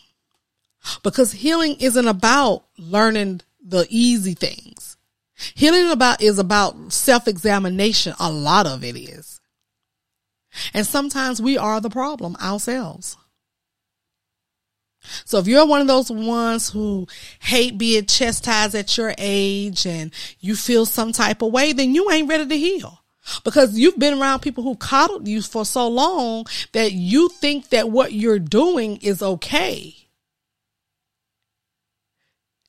Because 1.03 1.33
healing 1.33 1.77
isn't 1.81 2.09
about 2.09 2.65
learning 2.79 3.43
the 3.63 3.87
easy 3.91 4.35
things. 4.35 4.97
Healing 5.55 5.91
about 5.91 6.23
is 6.23 6.39
about 6.39 6.93
self-examination. 6.93 8.15
A 8.19 8.31
lot 8.31 8.67
of 8.67 8.85
it 8.85 8.97
is. 8.97 9.41
And 10.75 10.87
sometimes 10.87 11.41
we 11.41 11.59
are 11.59 11.81
the 11.81 11.91
problem 11.91 12.37
ourselves. 12.37 13.17
So 15.25 15.39
if 15.39 15.47
you're 15.47 15.67
one 15.67 15.81
of 15.81 15.87
those 15.87 16.11
ones 16.11 16.71
who 16.71 17.07
hate 17.41 17.79
being 17.79 18.07
chastised 18.07 18.75
at 18.75 18.97
your 18.97 19.15
age 19.19 19.87
and 19.87 20.13
you 20.41 20.57
feel 20.57 20.87
some 20.87 21.13
type 21.13 21.43
of 21.43 21.53
way, 21.53 21.73
then 21.73 21.95
you 21.95 22.11
ain't 22.11 22.29
ready 22.29 22.47
to 22.47 22.57
heal. 22.59 23.03
Because 23.45 23.79
you've 23.79 23.99
been 23.99 24.21
around 24.21 24.41
people 24.41 24.65
who 24.65 24.77
coddled 24.77 25.29
you 25.29 25.43
for 25.43 25.65
so 25.65 25.87
long 25.89 26.47
that 26.73 26.93
you 26.93 27.29
think 27.29 27.69
that 27.69 27.91
what 27.91 28.13
you're 28.13 28.39
doing 28.39 28.97
is 28.99 29.23
okay. 29.23 29.95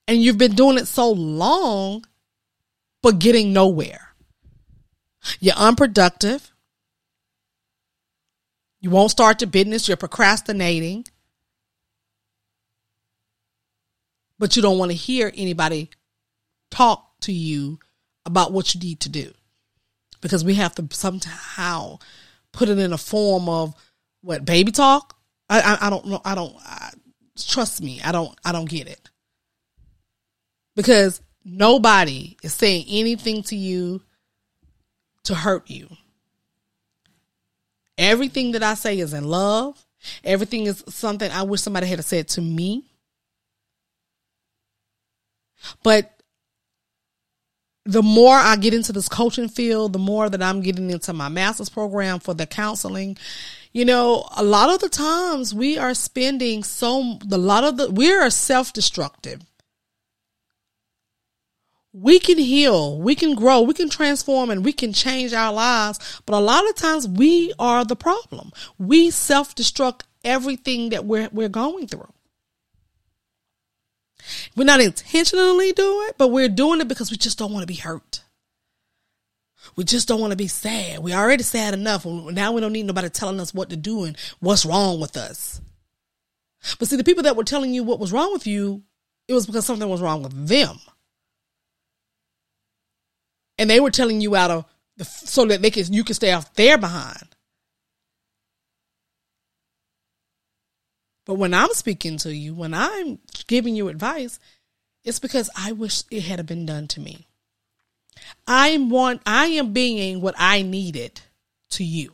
And 0.07 0.21
you've 0.21 0.37
been 0.37 0.55
doing 0.55 0.77
it 0.77 0.87
so 0.87 1.11
long, 1.11 2.05
but 3.01 3.19
getting 3.19 3.53
nowhere. 3.53 4.09
You're 5.39 5.55
unproductive. 5.55 6.51
You 8.81 8.89
won't 8.89 9.11
start 9.11 9.41
your 9.41 9.49
business. 9.49 9.87
You're 9.87 9.97
procrastinating. 9.97 11.05
But 14.41 14.55
you 14.55 14.61
don't 14.63 14.79
want 14.79 14.89
to 14.89 14.97
hear 14.97 15.31
anybody 15.35 15.91
talk 16.71 17.13
to 17.21 17.31
you 17.31 17.77
about 18.25 18.51
what 18.51 18.73
you 18.73 18.81
need 18.81 18.99
to 18.99 19.07
do 19.07 19.31
because 20.19 20.43
we 20.43 20.55
have 20.55 20.73
to 20.73 20.87
somehow 20.89 21.99
put 22.51 22.67
it 22.67 22.79
in 22.79 22.91
a 22.91 22.97
form 22.97 23.47
of 23.47 23.75
what 24.21 24.43
baby 24.43 24.71
talk. 24.71 25.15
I, 25.47 25.61
I, 25.61 25.87
I 25.87 25.89
don't 25.91 26.07
know. 26.07 26.21
I 26.25 26.33
don't 26.33 26.55
I, 26.65 26.89
trust 27.37 27.83
me. 27.83 28.01
I 28.03 28.11
don't. 28.11 28.35
I 28.43 28.51
don't 28.51 28.67
get 28.67 28.87
it 28.87 29.11
because 30.75 31.21
nobody 31.45 32.35
is 32.41 32.51
saying 32.51 32.85
anything 32.89 33.43
to 33.43 33.55
you 33.55 34.01
to 35.25 35.35
hurt 35.35 35.69
you. 35.69 35.87
Everything 37.95 38.53
that 38.53 38.63
I 38.63 38.73
say 38.73 38.97
is 38.97 39.13
in 39.13 39.23
love. 39.23 39.85
Everything 40.23 40.65
is 40.65 40.83
something 40.89 41.29
I 41.29 41.43
wish 41.43 41.61
somebody 41.61 41.85
had 41.85 42.03
said 42.03 42.27
to 42.29 42.41
me. 42.41 42.90
But 45.83 46.21
the 47.85 48.03
more 48.03 48.35
I 48.35 48.55
get 48.57 48.73
into 48.73 48.91
this 48.91 49.09
coaching 49.09 49.49
field, 49.49 49.93
the 49.93 49.99
more 49.99 50.29
that 50.29 50.41
I'm 50.41 50.61
getting 50.61 50.91
into 50.91 51.13
my 51.13 51.29
master's 51.29 51.69
program 51.69 52.19
for 52.19 52.33
the 52.33 52.45
counseling, 52.45 53.17
you 53.73 53.85
know, 53.85 54.27
a 54.35 54.43
lot 54.43 54.69
of 54.69 54.81
the 54.81 54.89
times 54.89 55.53
we 55.53 55.77
are 55.77 55.93
spending 55.93 56.63
so, 56.63 57.17
a 57.31 57.37
lot 57.37 57.63
of 57.63 57.77
the, 57.77 57.89
we 57.89 58.13
are 58.13 58.29
self 58.29 58.73
destructive. 58.73 59.41
We 61.93 62.19
can 62.19 62.37
heal, 62.37 62.99
we 62.99 63.15
can 63.15 63.35
grow, 63.35 63.61
we 63.61 63.73
can 63.73 63.89
transform, 63.89 64.49
and 64.49 64.63
we 64.63 64.71
can 64.71 64.93
change 64.93 65.33
our 65.33 65.51
lives. 65.51 66.21
But 66.25 66.37
a 66.37 66.39
lot 66.39 66.69
of 66.69 66.75
times 66.75 67.07
we 67.07 67.53
are 67.59 67.83
the 67.83 67.97
problem. 67.97 68.51
We 68.77 69.09
self 69.09 69.55
destruct 69.55 70.01
everything 70.23 70.89
that 70.89 71.05
we're, 71.05 71.29
we're 71.31 71.49
going 71.49 71.87
through. 71.87 72.13
We're 74.55 74.63
not 74.63 74.81
intentionally 74.81 75.71
doing 75.71 76.07
it, 76.09 76.15
but 76.17 76.29
we're 76.29 76.49
doing 76.49 76.81
it 76.81 76.87
because 76.87 77.11
we 77.11 77.17
just 77.17 77.37
don't 77.37 77.51
want 77.51 77.63
to 77.63 77.67
be 77.67 77.75
hurt. 77.75 78.23
We 79.75 79.83
just 79.83 80.07
don't 80.07 80.19
want 80.19 80.31
to 80.31 80.37
be 80.37 80.47
sad. 80.47 80.99
We're 80.99 81.17
already 81.17 81.43
sad 81.43 81.73
enough. 81.73 82.05
Now 82.05 82.51
we 82.51 82.61
don't 82.61 82.73
need 82.73 82.85
nobody 82.85 83.09
telling 83.09 83.39
us 83.39 83.53
what 83.53 83.69
to 83.69 83.77
do 83.77 84.03
and 84.03 84.17
what's 84.39 84.65
wrong 84.65 84.99
with 84.99 85.15
us. 85.17 85.61
But 86.79 86.87
see, 86.87 86.95
the 86.95 87.03
people 87.03 87.23
that 87.23 87.35
were 87.35 87.43
telling 87.43 87.73
you 87.73 87.83
what 87.83 87.99
was 87.99 88.11
wrong 88.11 88.33
with 88.33 88.45
you, 88.47 88.83
it 89.27 89.33
was 89.33 89.45
because 89.45 89.65
something 89.65 89.87
was 89.87 90.01
wrong 90.01 90.23
with 90.23 90.47
them. 90.47 90.77
And 93.57 93.69
they 93.69 93.79
were 93.79 93.91
telling 93.91 94.21
you 94.21 94.35
out 94.35 94.51
of 94.51 94.65
the, 94.97 95.05
so 95.05 95.45
that 95.45 95.61
they 95.61 95.71
can, 95.71 95.91
you 95.93 96.03
can 96.03 96.15
stay 96.15 96.31
off 96.31 96.53
their 96.55 96.77
behind. 96.77 97.27
But 101.25 101.35
when 101.35 101.53
I'm 101.53 101.73
speaking 101.73 102.17
to 102.17 102.35
you, 102.35 102.53
when 102.53 102.73
I'm 102.73 103.19
giving 103.47 103.75
you 103.75 103.87
advice, 103.87 104.39
it's 105.03 105.19
because 105.19 105.49
I 105.57 105.71
wish 105.71 106.03
it 106.11 106.23
had 106.23 106.45
been 106.45 106.65
done 106.65 106.87
to 106.89 106.99
me. 106.99 107.27
I 108.47 108.77
want 108.77 109.21
I 109.25 109.47
am 109.47 109.73
being 109.73 110.21
what 110.21 110.35
I 110.37 110.61
needed 110.61 111.21
to 111.71 111.83
you. 111.83 112.13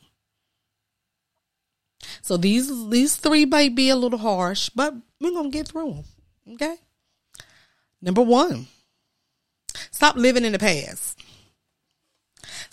So 2.21 2.37
these 2.37 2.89
these 2.89 3.15
three 3.15 3.45
might 3.45 3.75
be 3.75 3.89
a 3.89 3.95
little 3.95 4.19
harsh, 4.19 4.69
but 4.69 4.93
we're 5.19 5.31
gonna 5.31 5.49
get 5.49 5.69
through 5.69 5.93
them. 5.93 6.53
Okay. 6.53 6.77
Number 8.01 8.21
one, 8.21 8.67
stop 9.91 10.15
living 10.15 10.45
in 10.45 10.51
the 10.51 10.59
past. 10.59 11.19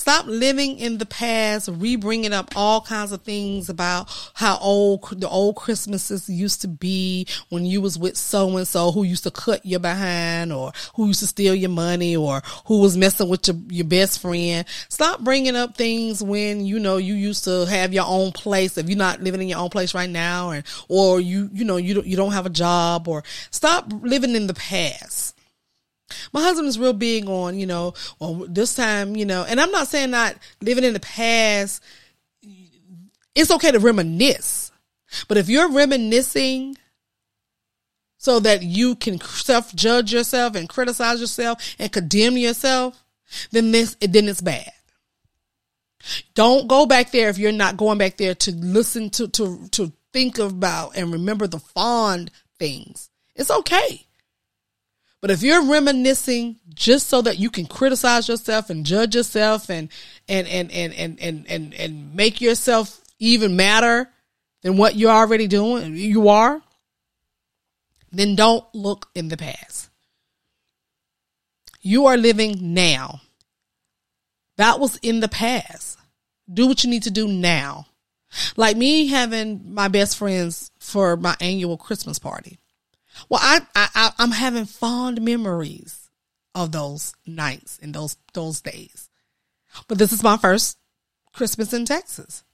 Stop 0.04 0.26
living 0.26 0.78
in 0.80 0.98
the 0.98 1.06
past, 1.06 1.66
re-bringing 1.72 2.34
up 2.34 2.50
all 2.54 2.82
kinds 2.82 3.10
of 3.10 3.22
things 3.22 3.70
about 3.70 4.06
how 4.34 4.58
old 4.58 5.18
the 5.18 5.26
old 5.26 5.56
Christmases 5.56 6.28
used 6.28 6.60
to 6.60 6.68
be 6.68 7.26
when 7.48 7.64
you 7.64 7.80
was 7.80 7.98
with 7.98 8.14
so 8.18 8.54
and 8.58 8.68
so 8.68 8.92
who 8.92 9.02
used 9.02 9.22
to 9.22 9.30
cut 9.30 9.64
your 9.64 9.80
behind 9.80 10.52
or 10.52 10.72
who 10.94 11.06
used 11.06 11.20
to 11.20 11.26
steal 11.26 11.54
your 11.54 11.70
money 11.70 12.14
or 12.14 12.42
who 12.66 12.82
was 12.82 12.98
messing 12.98 13.30
with 13.30 13.48
your, 13.48 13.56
your 13.70 13.86
best 13.86 14.20
friend. 14.20 14.66
Stop 14.90 15.20
bringing 15.20 15.56
up 15.56 15.74
things 15.74 16.22
when, 16.22 16.66
you 16.66 16.78
know, 16.78 16.98
you 16.98 17.14
used 17.14 17.44
to 17.44 17.64
have 17.64 17.94
your 17.94 18.04
own 18.06 18.30
place. 18.32 18.76
If 18.76 18.90
you're 18.90 18.98
not 18.98 19.22
living 19.22 19.40
in 19.40 19.48
your 19.48 19.60
own 19.60 19.70
place 19.70 19.94
right 19.94 20.10
now 20.10 20.50
or, 20.50 20.62
or 20.90 21.18
you, 21.18 21.48
you 21.50 21.64
know, 21.64 21.78
you 21.78 21.94
don't, 21.94 22.06
you 22.06 22.18
don't 22.18 22.32
have 22.32 22.44
a 22.44 22.50
job 22.50 23.08
or 23.08 23.24
stop 23.50 23.90
living 24.02 24.36
in 24.36 24.48
the 24.48 24.54
past. 24.54 25.33
My 26.32 26.42
husband 26.42 26.68
is 26.68 26.78
real 26.78 26.92
big 26.92 27.28
on, 27.28 27.58
you 27.58 27.66
know, 27.66 27.94
well, 28.18 28.46
this 28.48 28.74
time, 28.74 29.16
you 29.16 29.24
know, 29.24 29.44
and 29.44 29.60
I'm 29.60 29.70
not 29.70 29.88
saying 29.88 30.10
not 30.10 30.36
living 30.60 30.84
in 30.84 30.92
the 30.92 31.00
past. 31.00 31.82
It's 33.34 33.50
okay 33.50 33.72
to 33.72 33.78
reminisce. 33.78 34.70
But 35.28 35.36
if 35.36 35.48
you're 35.48 35.70
reminiscing 35.70 36.76
so 38.18 38.40
that 38.40 38.62
you 38.62 38.96
can 38.96 39.20
self 39.20 39.74
judge 39.74 40.12
yourself 40.12 40.54
and 40.54 40.68
criticize 40.68 41.20
yourself 41.20 41.76
and 41.78 41.92
condemn 41.92 42.36
yourself, 42.36 43.04
then 43.50 43.72
this, 43.72 43.96
then 44.00 44.28
it's 44.28 44.40
bad. 44.40 44.70
Don't 46.34 46.68
go 46.68 46.86
back 46.86 47.10
there 47.10 47.28
if 47.28 47.38
you're 47.38 47.52
not 47.52 47.76
going 47.76 47.98
back 47.98 48.16
there 48.16 48.34
to 48.34 48.52
listen 48.52 49.10
to, 49.10 49.28
to, 49.28 49.68
to 49.70 49.92
think 50.12 50.38
about 50.38 50.96
and 50.96 51.12
remember 51.12 51.46
the 51.46 51.58
fond 51.58 52.30
things. 52.58 53.10
It's 53.34 53.50
okay. 53.50 54.06
But 55.24 55.30
if 55.30 55.42
you're 55.42 55.64
reminiscing 55.64 56.56
just 56.74 57.06
so 57.06 57.22
that 57.22 57.38
you 57.38 57.48
can 57.48 57.64
criticize 57.64 58.28
yourself 58.28 58.68
and 58.68 58.84
judge 58.84 59.14
yourself 59.14 59.70
and 59.70 59.88
and 60.28 60.46
and 60.46 60.70
and 60.70 60.92
and 60.92 61.18
and 61.18 61.46
and, 61.48 61.72
and 61.72 62.14
make 62.14 62.42
yourself 62.42 63.00
even 63.18 63.56
matter 63.56 64.10
than 64.60 64.76
what 64.76 64.96
you're 64.96 65.10
already 65.10 65.46
doing, 65.46 65.96
you 65.96 66.28
are, 66.28 66.60
then 68.12 68.36
don't 68.36 68.66
look 68.74 69.08
in 69.14 69.28
the 69.28 69.38
past. 69.38 69.88
You 71.80 72.04
are 72.04 72.18
living 72.18 72.74
now. 72.74 73.22
That 74.58 74.78
was 74.78 74.96
in 74.98 75.20
the 75.20 75.28
past. 75.28 75.96
Do 76.52 76.66
what 76.66 76.84
you 76.84 76.90
need 76.90 77.04
to 77.04 77.10
do 77.10 77.28
now. 77.28 77.86
Like 78.58 78.76
me 78.76 79.06
having 79.06 79.72
my 79.72 79.88
best 79.88 80.18
friends 80.18 80.70
for 80.78 81.16
my 81.16 81.34
annual 81.40 81.78
Christmas 81.78 82.18
party. 82.18 82.58
Well, 83.28 83.40
I, 83.42 83.60
I 83.74 84.12
I'm 84.18 84.32
having 84.32 84.64
fond 84.64 85.22
memories 85.22 86.10
of 86.54 86.72
those 86.72 87.14
nights 87.26 87.78
and 87.82 87.94
those 87.94 88.16
those 88.32 88.60
days. 88.60 89.08
But 89.88 89.98
this 89.98 90.12
is 90.12 90.22
my 90.22 90.36
first 90.36 90.78
Christmas 91.32 91.72
in 91.72 91.84
Texas. 91.84 92.44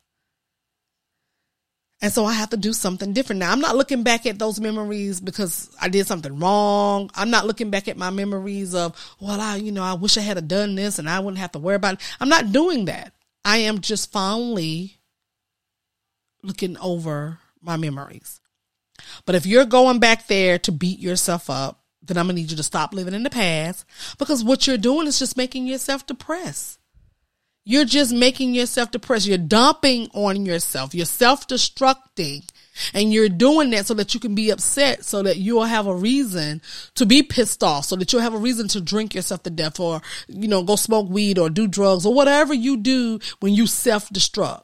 And 2.02 2.10
so 2.10 2.24
I 2.24 2.32
have 2.32 2.50
to 2.50 2.56
do 2.56 2.72
something 2.72 3.12
different. 3.12 3.40
Now, 3.40 3.52
I'm 3.52 3.60
not 3.60 3.76
looking 3.76 4.02
back 4.02 4.24
at 4.24 4.38
those 4.38 4.58
memories 4.58 5.20
because 5.20 5.70
I 5.80 5.90
did 5.90 6.06
something 6.06 6.38
wrong. 6.38 7.10
I'm 7.14 7.28
not 7.28 7.46
looking 7.46 7.68
back 7.68 7.88
at 7.88 7.98
my 7.98 8.08
memories 8.08 8.74
of, 8.74 8.96
well, 9.20 9.38
I, 9.38 9.56
you 9.56 9.70
know, 9.70 9.82
I 9.82 9.92
wish 9.92 10.16
I 10.16 10.22
had 10.22 10.48
done 10.48 10.76
this 10.76 10.98
and 10.98 11.10
I 11.10 11.20
wouldn't 11.20 11.38
have 11.38 11.52
to 11.52 11.58
worry 11.58 11.74
about 11.74 11.94
it. 11.94 12.00
I'm 12.18 12.30
not 12.30 12.52
doing 12.52 12.86
that. 12.86 13.12
I 13.44 13.58
am 13.58 13.80
just 13.80 14.12
fondly 14.12 14.98
looking 16.42 16.78
over 16.78 17.38
my 17.60 17.76
memories. 17.76 18.40
But 19.26 19.34
if 19.34 19.46
you're 19.46 19.64
going 19.64 19.98
back 19.98 20.26
there 20.26 20.58
to 20.60 20.72
beat 20.72 20.98
yourself 20.98 21.50
up, 21.50 21.80
then 22.02 22.16
I'm 22.16 22.26
going 22.26 22.36
to 22.36 22.42
need 22.42 22.50
you 22.50 22.56
to 22.56 22.62
stop 22.62 22.94
living 22.94 23.14
in 23.14 23.22
the 23.22 23.30
past 23.30 23.84
because 24.18 24.42
what 24.42 24.66
you're 24.66 24.78
doing 24.78 25.06
is 25.06 25.18
just 25.18 25.36
making 25.36 25.66
yourself 25.66 26.06
depressed. 26.06 26.78
You're 27.64 27.84
just 27.84 28.12
making 28.12 28.54
yourself 28.54 28.90
depressed. 28.90 29.26
You're 29.26 29.38
dumping 29.38 30.08
on 30.14 30.46
yourself. 30.46 30.94
You're 30.94 31.06
self 31.06 31.46
destructing. 31.46 32.48
And 32.94 33.12
you're 33.12 33.28
doing 33.28 33.70
that 33.70 33.86
so 33.86 33.94
that 33.94 34.14
you 34.14 34.20
can 34.20 34.34
be 34.34 34.50
upset, 34.50 35.04
so 35.04 35.22
that 35.22 35.36
you'll 35.36 35.64
have 35.64 35.86
a 35.86 35.94
reason 35.94 36.62
to 36.94 37.04
be 37.04 37.22
pissed 37.22 37.62
off, 37.62 37.84
so 37.84 37.96
that 37.96 38.10
you'll 38.10 38.22
have 38.22 38.32
a 38.32 38.38
reason 38.38 38.68
to 38.68 38.80
drink 38.80 39.14
yourself 39.14 39.42
to 39.42 39.50
death 39.50 39.78
or, 39.78 40.00
you 40.28 40.48
know, 40.48 40.62
go 40.62 40.76
smoke 40.76 41.10
weed 41.10 41.38
or 41.38 41.50
do 41.50 41.68
drugs 41.68 42.06
or 42.06 42.14
whatever 42.14 42.54
you 42.54 42.78
do 42.78 43.18
when 43.40 43.52
you 43.54 43.66
self 43.66 44.08
destruct. 44.08 44.62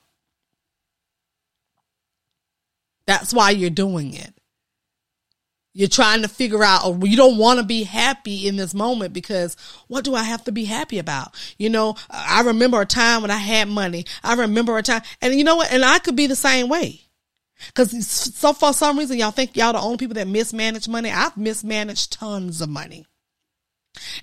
That's 3.07 3.33
why 3.33 3.51
you're 3.51 3.71
doing 3.71 4.15
it. 4.15 4.33
You're 5.73 5.89
trying 5.89 6.23
to 6.23 6.29
figure 6.29 6.65
out, 6.65 6.81
oh, 6.85 6.99
or 6.99 7.07
you 7.07 7.19
don't 7.19 7.37
want 7.37 7.61
to 7.61 7.65
be 7.65 7.83
happy 7.83 8.49
in 8.49 8.57
this 8.57 8.73
moment 8.73 9.13
because 9.13 9.57
what 9.89 10.05
do 10.05 10.15
I 10.15 10.23
have 10.23 10.43
to 10.45 10.53
be 10.53 10.65
happy 10.65 10.99
about? 10.99 11.35
You 11.59 11.69
know, 11.69 11.97
I 12.09 12.41
remember 12.43 12.81
a 12.81 12.87
time 12.87 13.21
when 13.21 13.31
I 13.31 13.37
had 13.37 13.69
money. 13.69 14.07
I 14.25 14.35
remember 14.35 14.79
a 14.79 14.83
time, 14.83 15.03
and 15.21 15.35
you 15.35 15.45
know 15.45 15.57
what? 15.57 15.71
And 15.71 15.85
I 15.85 15.99
could 15.99 16.17
be 16.17 16.27
the 16.27 16.37
same 16.37 16.71
way. 16.71 17.03
Cause 17.75 18.07
so 18.07 18.53
for 18.53 18.73
some 18.73 18.99
reason 18.99 19.19
y'all 19.19 19.31
think 19.31 19.57
y'all 19.57 19.73
the 19.73 19.81
only 19.81 19.97
people 19.97 20.15
that 20.15 20.29
mismanage 20.29 20.89
money. 20.89 21.11
I've 21.11 21.37
mismanaged 21.37 22.13
tons 22.13 22.61
of 22.61 22.69
money. 22.69 23.07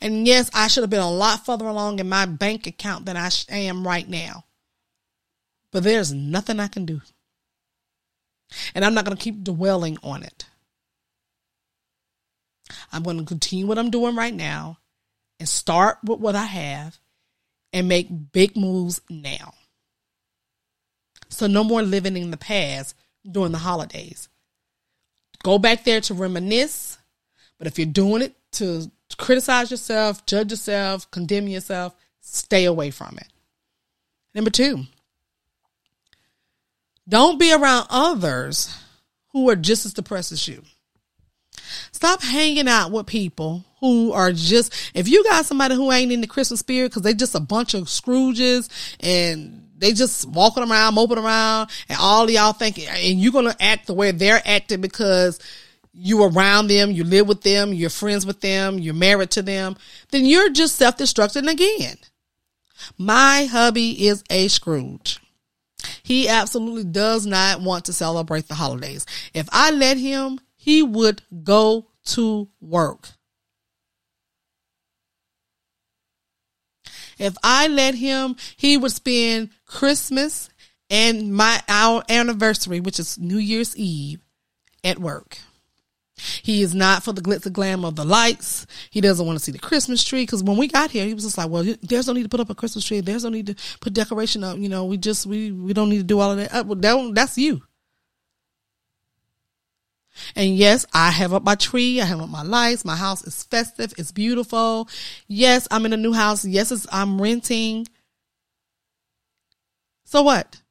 And 0.02 0.28
yes, 0.28 0.52
I 0.54 0.68
should 0.68 0.84
have 0.84 0.90
been 0.90 1.00
a 1.02 1.12
lot 1.12 1.46
further 1.46 1.66
along 1.66 2.00
in 2.00 2.10
my 2.10 2.26
bank 2.26 2.68
account 2.68 3.06
than 3.06 3.18
I 3.18 3.30
am 3.50 3.88
right 3.88 4.08
now. 4.08 4.46
But 5.72 5.84
there's 5.84 6.14
nothing 6.14 6.60
I 6.60 6.68
can 6.68 6.86
do. 6.86 7.02
And 8.76 8.84
I'm 8.84 8.94
not 8.94 9.06
going 9.06 9.18
to 9.18 9.24
keep 9.24 9.44
dwelling 9.44 9.98
on 10.04 10.24
it. 10.24 10.46
I'm 12.92 13.04
going 13.04 13.18
to 13.18 13.26
continue 13.26 13.68
what 13.68 13.78
I'm 13.78 13.92
doing 13.92 14.16
right 14.16 14.34
now 14.34 14.80
and 15.40 15.48
start 15.48 15.98
with 16.04 16.20
what 16.20 16.36
I 16.36 16.46
have 16.46 16.98
and 17.72 17.88
make 17.88 18.32
big 18.32 18.56
moves 18.56 19.02
now. 19.10 19.54
So, 21.30 21.48
no 21.48 21.64
more 21.64 21.82
living 21.82 22.16
in 22.16 22.32
the 22.32 22.38
past 22.38 22.96
during 23.30 23.52
the 23.52 23.58
holidays. 23.58 24.30
Go 25.44 25.58
back 25.58 25.84
there 25.84 26.00
to 26.02 26.14
reminisce, 26.14 26.98
but 27.58 27.68
if 27.68 27.78
you're 27.80 27.88
doing 27.88 28.22
it 28.22 28.36
to 28.54 28.92
criticize 29.18 29.72
yourself, 29.72 30.26
judge 30.26 30.52
yourself, 30.52 31.10
condemn 31.12 31.48
yourself, 31.48 31.96
stay 32.22 32.66
away 32.66 32.92
from 32.92 33.18
it. 33.18 33.28
Number 34.34 34.50
two, 34.50 34.86
don't 37.08 37.40
be 37.40 37.54
around 37.54 37.88
others 37.90 38.76
who 39.32 39.50
are 39.50 39.56
just 39.56 39.86
as 39.86 39.94
depressed 39.94 40.32
as 40.32 40.48
you. 40.48 40.62
Stop 41.92 42.22
hanging 42.22 42.68
out 42.68 42.92
with 42.92 43.06
people 43.06 43.66
who 43.80 44.12
are 44.12 44.32
just, 44.32 44.74
if 44.94 45.08
you 45.08 45.24
got 45.24 45.46
somebody 45.46 45.76
who 45.76 45.92
ain't 45.92 46.12
in 46.12 46.22
the 46.22 46.28
Christmas 46.28 46.60
spirit 46.60 46.90
because 46.90 47.02
they 47.02 47.14
just 47.14 47.36
a 47.36 47.40
bunch 47.40 47.74
of 47.74 47.86
Scrooges 47.86 48.70
and 49.00 49.70
they 49.78 49.92
just 49.94 50.28
walking 50.30 50.64
around, 50.64 50.94
moping 50.94 51.18
around, 51.18 51.70
and 51.90 51.98
all 52.00 52.30
y'all 52.30 52.54
thinking, 52.54 52.88
and 52.88 53.20
you're 53.20 53.32
going 53.32 53.52
to 53.52 53.64
act 53.64 53.88
the 53.88 53.94
way 53.94 54.12
they're 54.12 54.42
acting 54.46 54.82
because 54.82 55.40
you 55.94 56.24
around 56.24 56.68
them, 56.68 56.92
you 56.92 57.04
live 57.04 57.28
with 57.28 57.42
them, 57.42 57.74
you're 57.74 57.90
friends 57.90 58.26
with 58.26 58.42
them, 58.42 58.80
you're 58.80 58.94
married 58.94 59.32
to 59.32 59.42
them, 59.42 59.76
then 60.12 60.26
you're 60.26 60.50
just 60.50 60.76
self-destructing 60.76 61.50
again. 61.50 61.98
My 62.98 63.46
hubby 63.46 64.08
is 64.08 64.24
a 64.30 64.48
Scrooge. 64.48 65.20
He 66.04 66.28
absolutely 66.28 66.84
does 66.84 67.26
not 67.26 67.62
want 67.62 67.86
to 67.86 67.94
celebrate 67.94 68.48
the 68.48 68.56
holidays. 68.56 69.06
If 69.34 69.48
I 69.52 69.72
let 69.72 69.98
him, 69.98 70.40
he 70.56 70.82
would 70.84 71.22
go 71.44 71.88
to 72.06 72.50
work. 72.62 73.10
If 77.20 77.36
I 77.44 77.68
let 77.68 77.96
him, 77.96 78.36
he 78.58 78.78
would 78.78 78.92
spend 78.92 79.50
Christmas 79.66 80.50
and 80.90 81.34
my 81.34 81.62
our 81.68 82.04
anniversary, 82.10 82.80
which 82.80 83.00
is 83.00 83.18
New 83.18 83.38
Year's 83.38 83.76
Eve, 83.78 84.20
at 84.84 85.00
work. 85.00 85.38
He 86.16 86.62
is 86.62 86.76
not 86.76 87.04
for 87.04 87.12
the 87.12 87.22
glitz 87.22 87.46
and 87.46 87.56
glam 87.56 87.84
of 87.84 87.96
the 87.96 88.06
lights. 88.06 88.68
He 88.92 89.02
doesn't 89.02 89.26
want 89.26 89.40
to 89.40 89.44
see 89.44 89.52
the 89.52 89.60
Christmas 89.60 90.04
tree 90.04 90.24
because 90.24 90.44
when 90.44 90.58
we 90.58 90.68
got 90.68 90.92
here, 90.92 91.06
he 91.06 91.14
was 91.14 91.24
just 91.24 91.38
like, 91.38 91.50
"Well, 91.50 91.66
there's 91.82 92.08
no 92.08 92.14
need 92.14 92.24
to 92.24 92.30
put 92.30 92.40
up 92.40 92.50
a 92.50 92.56
Christmas 92.56 92.86
tree. 92.86 93.02
There's 93.02 93.24
no 93.24 93.30
need 93.30 93.48
to 93.48 93.56
put 93.80 93.94
decoration 93.94 94.44
up. 94.44 94.58
You 94.58 94.70
know, 94.70 94.86
we 94.86 94.98
just 94.98 95.26
we 95.26 95.52
we 95.52 95.74
don't 95.74 95.90
need 95.90 95.98
to 95.98 96.04
do 96.04 96.20
all 96.20 96.32
of 96.32 96.38
that. 96.38 96.54
Uh, 96.54 96.64
well, 96.66 96.80
that 96.80 97.16
that's 97.16 97.38
you." 97.38 97.64
And 100.36 100.56
yes, 100.56 100.86
I 100.94 101.10
have 101.10 101.34
up 101.34 101.44
my 101.44 101.56
tree. 101.56 102.00
I 102.00 102.06
have 102.06 102.22
up 102.22 102.30
my 102.30 102.44
lights. 102.44 102.86
My 102.86 102.96
house 102.96 103.24
is 103.26 103.44
festive. 103.44 103.94
It's 103.98 104.12
beautiful. 104.12 104.88
Yes, 105.28 105.68
I'm 105.72 105.86
in 105.86 105.94
a 105.94 105.98
new 105.98 106.14
house. 106.14 106.46
Yes, 106.46 106.86
I'm 106.92 107.20
renting. 107.20 107.88
So 110.06 110.22
what? 110.22 110.62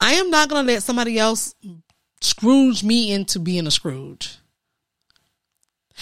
I 0.00 0.14
am 0.14 0.30
not 0.30 0.50
going 0.50 0.66
to 0.66 0.72
let 0.72 0.82
somebody 0.82 1.18
else 1.18 1.54
Scrooge 2.20 2.84
me 2.84 3.12
into 3.12 3.38
being 3.38 3.66
a 3.66 3.70
Scrooge. 3.70 4.36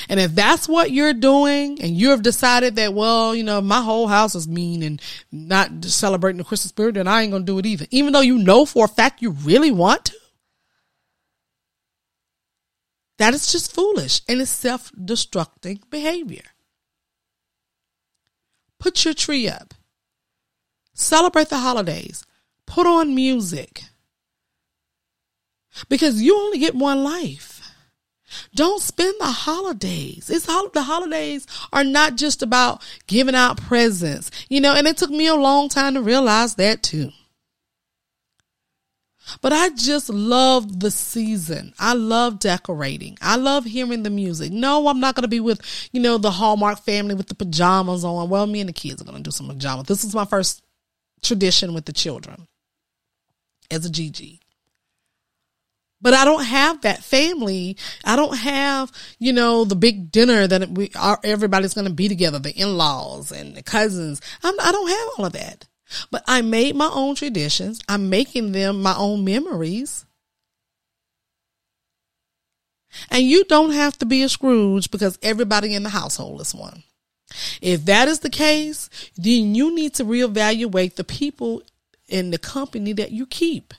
And 0.08 0.20
if 0.20 0.34
that's 0.34 0.68
what 0.68 0.90
you're 0.90 1.14
doing 1.14 1.80
and 1.82 1.96
you 1.96 2.10
have 2.10 2.22
decided 2.22 2.76
that, 2.76 2.94
well, 2.94 3.34
you 3.34 3.42
know, 3.42 3.60
my 3.60 3.80
whole 3.80 4.06
house 4.06 4.34
is 4.34 4.46
mean 4.46 4.82
and 4.82 5.02
not 5.32 5.84
celebrating 5.84 6.38
the 6.38 6.44
Christmas 6.44 6.68
spirit, 6.68 6.94
then 6.94 7.08
I 7.08 7.22
ain't 7.22 7.32
going 7.32 7.44
to 7.44 7.52
do 7.52 7.58
it 7.58 7.66
either. 7.66 7.86
Even 7.90 8.12
though 8.12 8.20
you 8.20 8.38
know 8.38 8.64
for 8.64 8.84
a 8.84 8.88
fact 8.88 9.22
you 9.22 9.30
really 9.30 9.72
want 9.72 10.06
to. 10.06 10.14
That 13.18 13.34
is 13.34 13.50
just 13.50 13.74
foolish 13.74 14.20
and 14.28 14.40
it's 14.40 14.50
self 14.50 14.92
destructing 14.92 15.80
behavior. 15.90 16.44
Put 18.78 19.04
your 19.04 19.14
tree 19.14 19.48
up. 19.48 19.74
Celebrate 20.94 21.48
the 21.48 21.58
holidays. 21.58 22.24
Put 22.66 22.86
on 22.86 23.14
music. 23.14 23.82
Because 25.88 26.22
you 26.22 26.36
only 26.36 26.58
get 26.58 26.74
one 26.74 27.04
life. 27.04 27.58
Don't 28.54 28.82
spend 28.82 29.14
the 29.18 29.26
holidays. 29.26 30.30
It's 30.30 30.48
all 30.48 30.68
the 30.68 30.82
holidays 30.82 31.46
are 31.72 31.84
not 31.84 32.16
just 32.16 32.42
about 32.42 32.82
giving 33.06 33.34
out 33.34 33.56
presents, 33.56 34.30
you 34.48 34.60
know, 34.60 34.74
and 34.74 34.86
it 34.86 34.96
took 34.96 35.10
me 35.10 35.26
a 35.26 35.34
long 35.34 35.68
time 35.68 35.94
to 35.94 36.02
realize 36.02 36.56
that 36.56 36.82
too. 36.82 37.10
But 39.42 39.52
I 39.52 39.68
just 39.70 40.08
love 40.08 40.80
the 40.80 40.90
season. 40.90 41.74
I 41.78 41.92
love 41.92 42.38
decorating. 42.38 43.18
I 43.20 43.36
love 43.36 43.64
hearing 43.64 44.02
the 44.02 44.10
music. 44.10 44.52
No, 44.52 44.88
I'm 44.88 45.00
not 45.00 45.14
going 45.14 45.22
to 45.22 45.28
be 45.28 45.40
with, 45.40 45.60
you 45.92 46.00
know, 46.00 46.16
the 46.16 46.30
Hallmark 46.30 46.80
family 46.80 47.14
with 47.14 47.28
the 47.28 47.34
pajamas 47.34 48.04
on. 48.04 48.30
Well, 48.30 48.46
me 48.46 48.60
and 48.60 48.68
the 48.68 48.72
kids 48.72 49.02
are 49.02 49.04
going 49.04 49.18
to 49.18 49.22
do 49.22 49.30
some 49.30 49.48
pajamas. 49.48 49.86
This 49.86 50.02
is 50.02 50.14
my 50.14 50.24
first 50.24 50.62
tradition 51.22 51.74
with 51.74 51.84
the 51.84 51.92
children 51.92 52.48
as 53.70 53.84
a 53.84 53.90
GG. 53.90 54.40
But 56.00 56.14
I 56.14 56.24
don't 56.24 56.44
have 56.44 56.82
that 56.82 57.02
family. 57.02 57.76
I 58.04 58.14
don't 58.14 58.36
have, 58.36 58.92
you 59.18 59.32
know, 59.32 59.64
the 59.64 59.74
big 59.74 60.12
dinner 60.12 60.46
that 60.46 60.68
we 60.70 60.90
are, 60.94 61.18
everybody's 61.24 61.74
going 61.74 61.88
to 61.88 61.92
be 61.92 62.08
together, 62.08 62.38
the 62.38 62.54
in-laws 62.54 63.32
and 63.32 63.56
the 63.56 63.62
cousins. 63.62 64.20
I'm, 64.42 64.54
I 64.60 64.70
don't 64.70 64.88
have 64.88 65.08
all 65.18 65.26
of 65.26 65.32
that. 65.32 65.66
But 66.10 66.22
I 66.26 66.42
made 66.42 66.76
my 66.76 66.90
own 66.92 67.14
traditions. 67.14 67.80
I'm 67.88 68.10
making 68.10 68.52
them 68.52 68.82
my 68.82 68.94
own 68.96 69.24
memories. 69.24 70.04
And 73.10 73.24
you 73.24 73.44
don't 73.44 73.72
have 73.72 73.98
to 73.98 74.06
be 74.06 74.22
a 74.22 74.28
Scrooge 74.28 74.90
because 74.90 75.18
everybody 75.22 75.74
in 75.74 75.82
the 75.82 75.88
household 75.88 76.40
is 76.40 76.54
one. 76.54 76.82
If 77.60 77.84
that 77.86 78.08
is 78.08 78.20
the 78.20 78.30
case, 78.30 78.88
then 79.16 79.54
you 79.54 79.74
need 79.74 79.94
to 79.94 80.04
reevaluate 80.04 80.94
the 80.94 81.04
people 81.04 81.62
in 82.06 82.30
the 82.30 82.38
company 82.38 82.92
that 82.94 83.12
you 83.12 83.26
keep. 83.26 83.74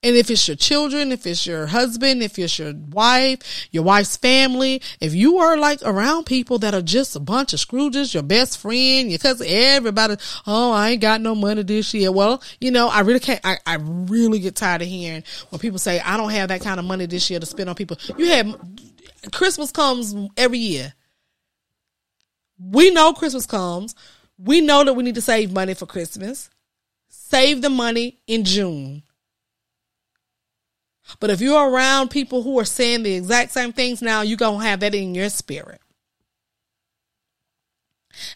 And 0.00 0.14
if 0.14 0.30
it's 0.30 0.46
your 0.46 0.56
children, 0.56 1.10
if 1.10 1.26
it's 1.26 1.44
your 1.44 1.66
husband, 1.66 2.22
if 2.22 2.38
it's 2.38 2.56
your 2.56 2.72
wife, 2.90 3.66
your 3.72 3.82
wife's 3.82 4.16
family, 4.16 4.80
if 5.00 5.12
you 5.12 5.38
are 5.38 5.56
like 5.56 5.80
around 5.82 6.24
people 6.24 6.60
that 6.60 6.72
are 6.72 6.82
just 6.82 7.16
a 7.16 7.20
bunch 7.20 7.52
of 7.52 7.58
Scrooges, 7.58 8.14
your 8.14 8.22
best 8.22 8.58
friend, 8.58 9.10
your 9.10 9.18
cousin, 9.18 9.48
everybody, 9.50 10.14
oh, 10.46 10.70
I 10.70 10.90
ain't 10.90 11.00
got 11.00 11.20
no 11.20 11.34
money 11.34 11.64
this 11.64 11.92
year. 11.94 12.12
Well, 12.12 12.40
you 12.60 12.70
know, 12.70 12.86
I 12.86 13.00
really 13.00 13.18
can't, 13.18 13.40
I, 13.42 13.56
I 13.66 13.78
really 13.80 14.38
get 14.38 14.54
tired 14.54 14.82
of 14.82 14.88
hearing 14.88 15.24
when 15.50 15.58
people 15.58 15.80
say, 15.80 15.98
I 15.98 16.16
don't 16.16 16.30
have 16.30 16.50
that 16.50 16.60
kind 16.60 16.78
of 16.78 16.86
money 16.86 17.06
this 17.06 17.28
year 17.28 17.40
to 17.40 17.46
spend 17.46 17.68
on 17.68 17.74
people. 17.74 17.98
You 18.16 18.26
have, 18.26 18.56
Christmas 19.32 19.72
comes 19.72 20.14
every 20.36 20.58
year. 20.58 20.94
We 22.56 22.92
know 22.92 23.14
Christmas 23.14 23.46
comes. 23.46 23.96
We 24.38 24.60
know 24.60 24.84
that 24.84 24.94
we 24.94 25.02
need 25.02 25.16
to 25.16 25.20
save 25.20 25.52
money 25.52 25.74
for 25.74 25.86
Christmas. 25.86 26.50
Save 27.08 27.62
the 27.62 27.70
money 27.70 28.20
in 28.28 28.44
June 28.44 29.02
but 31.20 31.30
if 31.30 31.40
you're 31.40 31.70
around 31.70 32.10
people 32.10 32.42
who 32.42 32.58
are 32.58 32.64
saying 32.64 33.02
the 33.02 33.14
exact 33.14 33.52
same 33.52 33.72
things 33.72 34.02
now, 34.02 34.22
you're 34.22 34.36
going 34.36 34.60
to 34.60 34.66
have 34.66 34.80
that 34.80 34.94
in 34.94 35.14
your 35.14 35.28
spirit. 35.28 35.80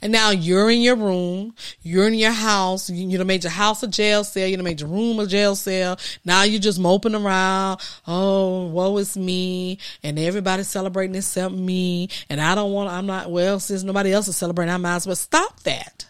And 0.00 0.12
now 0.12 0.30
you're 0.30 0.70
in 0.70 0.80
your 0.80 0.96
room, 0.96 1.54
you're 1.82 2.06
in 2.06 2.14
your 2.14 2.32
house, 2.32 2.88
you, 2.88 3.08
you 3.08 3.24
made 3.24 3.44
your 3.44 3.50
house 3.50 3.82
a 3.82 3.88
jail 3.88 4.24
cell, 4.24 4.46
you 4.46 4.56
know, 4.56 4.62
made 4.62 4.80
your 4.80 4.88
room 4.88 5.18
a 5.18 5.26
jail 5.26 5.56
cell. 5.56 5.98
Now 6.24 6.42
you're 6.44 6.60
just 6.60 6.78
moping 6.78 7.14
around. 7.14 7.80
Oh, 8.06 8.66
woe 8.66 8.96
is 8.98 9.16
me. 9.16 9.78
And 10.02 10.18
everybody's 10.18 10.68
celebrating 10.68 11.16
except 11.16 11.54
me. 11.54 12.08
And 12.28 12.40
I 12.40 12.54
don't 12.54 12.72
want, 12.72 12.90
I'm 12.90 13.06
not, 13.06 13.30
well, 13.30 13.58
since 13.60 13.82
nobody 13.82 14.12
else 14.12 14.28
is 14.28 14.36
celebrating, 14.36 14.72
I 14.72 14.76
might 14.76 14.96
as 14.96 15.06
well 15.06 15.16
stop 15.16 15.60
that. 15.60 16.06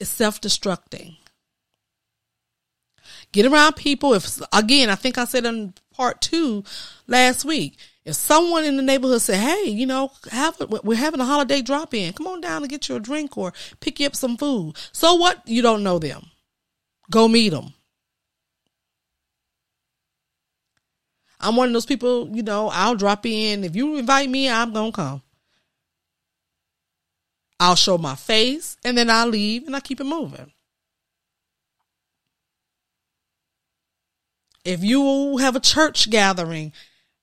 It's 0.00 0.10
self 0.10 0.40
destructing. 0.40 1.16
Get 3.32 3.46
around 3.46 3.74
people. 3.76 4.14
If 4.14 4.40
again, 4.52 4.90
I 4.90 4.94
think 4.94 5.18
I 5.18 5.24
said 5.24 5.44
in 5.44 5.74
part 5.94 6.20
two 6.20 6.64
last 7.06 7.44
week, 7.44 7.76
if 8.04 8.14
someone 8.14 8.64
in 8.64 8.76
the 8.76 8.82
neighborhood 8.82 9.22
said, 9.22 9.38
"Hey, 9.38 9.70
you 9.70 9.86
know, 9.86 10.12
have 10.30 10.60
a, 10.60 10.66
we're 10.66 10.96
having 10.96 11.20
a 11.20 11.24
holiday 11.24 11.62
drop 11.62 11.94
in. 11.94 12.12
Come 12.12 12.26
on 12.26 12.40
down 12.40 12.62
and 12.62 12.70
get 12.70 12.88
you 12.88 12.96
a 12.96 13.00
drink 13.00 13.36
or 13.36 13.52
pick 13.80 14.00
you 14.00 14.06
up 14.06 14.16
some 14.16 14.36
food." 14.36 14.76
So 14.92 15.14
what? 15.14 15.46
You 15.46 15.62
don't 15.62 15.82
know 15.82 15.98
them. 15.98 16.26
Go 17.10 17.28
meet 17.28 17.50
them. 17.50 17.74
I'm 21.42 21.56
one 21.56 21.68
of 21.68 21.72
those 21.72 21.86
people, 21.86 22.28
you 22.32 22.44
know, 22.44 22.68
I'll 22.68 22.94
drop 22.94 23.26
in. 23.26 23.64
If 23.64 23.74
you 23.74 23.96
invite 23.96 24.30
me, 24.30 24.48
I'm 24.48 24.72
going 24.72 24.92
to 24.92 24.96
come. 24.96 25.22
I'll 27.58 27.74
show 27.74 27.98
my 27.98 28.14
face 28.14 28.76
and 28.84 28.96
then 28.96 29.10
I'll 29.10 29.26
leave 29.28 29.66
and 29.66 29.74
I 29.74 29.80
keep 29.80 30.00
it 30.00 30.04
moving. 30.04 30.52
If 34.64 34.84
you 34.84 35.38
have 35.38 35.56
a 35.56 35.60
church 35.60 36.10
gathering, 36.10 36.72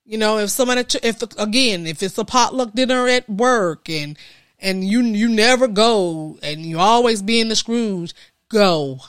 you 0.05 0.17
know, 0.17 0.39
if 0.39 0.49
somebody, 0.49 0.83
if 1.03 1.21
again, 1.37 1.87
if 1.87 2.03
it's 2.03 2.17
a 2.17 2.25
potluck 2.25 2.73
dinner 2.73 3.07
at 3.07 3.29
work 3.29 3.89
and, 3.89 4.17
and 4.59 4.83
you, 4.83 5.01
you 5.01 5.29
never 5.29 5.67
go 5.67 6.37
and 6.41 6.61
you 6.61 6.79
always 6.79 7.21
be 7.21 7.39
in 7.39 7.49
the 7.49 7.55
Scrooge, 7.55 8.13
go. 8.49 8.99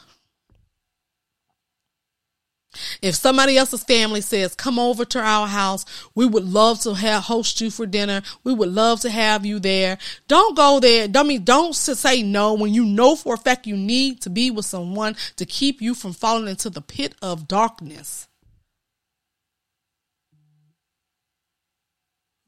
If 3.02 3.16
somebody 3.16 3.56
else's 3.56 3.82
family 3.82 4.20
says, 4.20 4.54
come 4.54 4.78
over 4.78 5.04
to 5.04 5.20
our 5.20 5.48
house, 5.48 5.84
we 6.14 6.24
would 6.24 6.44
love 6.44 6.80
to 6.80 6.94
have, 6.94 7.24
host 7.24 7.60
you 7.60 7.70
for 7.70 7.84
dinner. 7.84 8.22
We 8.44 8.54
would 8.54 8.68
love 8.68 9.00
to 9.00 9.10
have 9.10 9.44
you 9.44 9.58
there. 9.58 9.98
Don't 10.28 10.56
go 10.56 10.78
there. 10.78 11.08
Don't 11.08 11.26
mean, 11.26 11.44
don't 11.44 11.74
say 11.74 12.22
no 12.22 12.54
when 12.54 12.72
you 12.72 12.84
know 12.84 13.16
for 13.16 13.34
a 13.34 13.38
fact 13.38 13.66
you 13.66 13.76
need 13.76 14.20
to 14.22 14.30
be 14.30 14.50
with 14.50 14.66
someone 14.66 15.16
to 15.36 15.44
keep 15.44 15.82
you 15.82 15.94
from 15.94 16.12
falling 16.12 16.48
into 16.48 16.70
the 16.70 16.80
pit 16.80 17.14
of 17.20 17.48
darkness. 17.48 18.28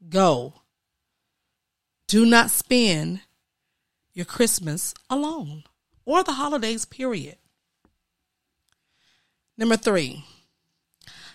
Go. 0.07 0.53
Do 2.07 2.25
not 2.25 2.51
spend 2.51 3.21
your 4.13 4.25
Christmas 4.25 4.93
alone 5.09 5.63
or 6.05 6.23
the 6.23 6.33
holidays, 6.33 6.85
period. 6.85 7.37
Number 9.57 9.77
three, 9.77 10.23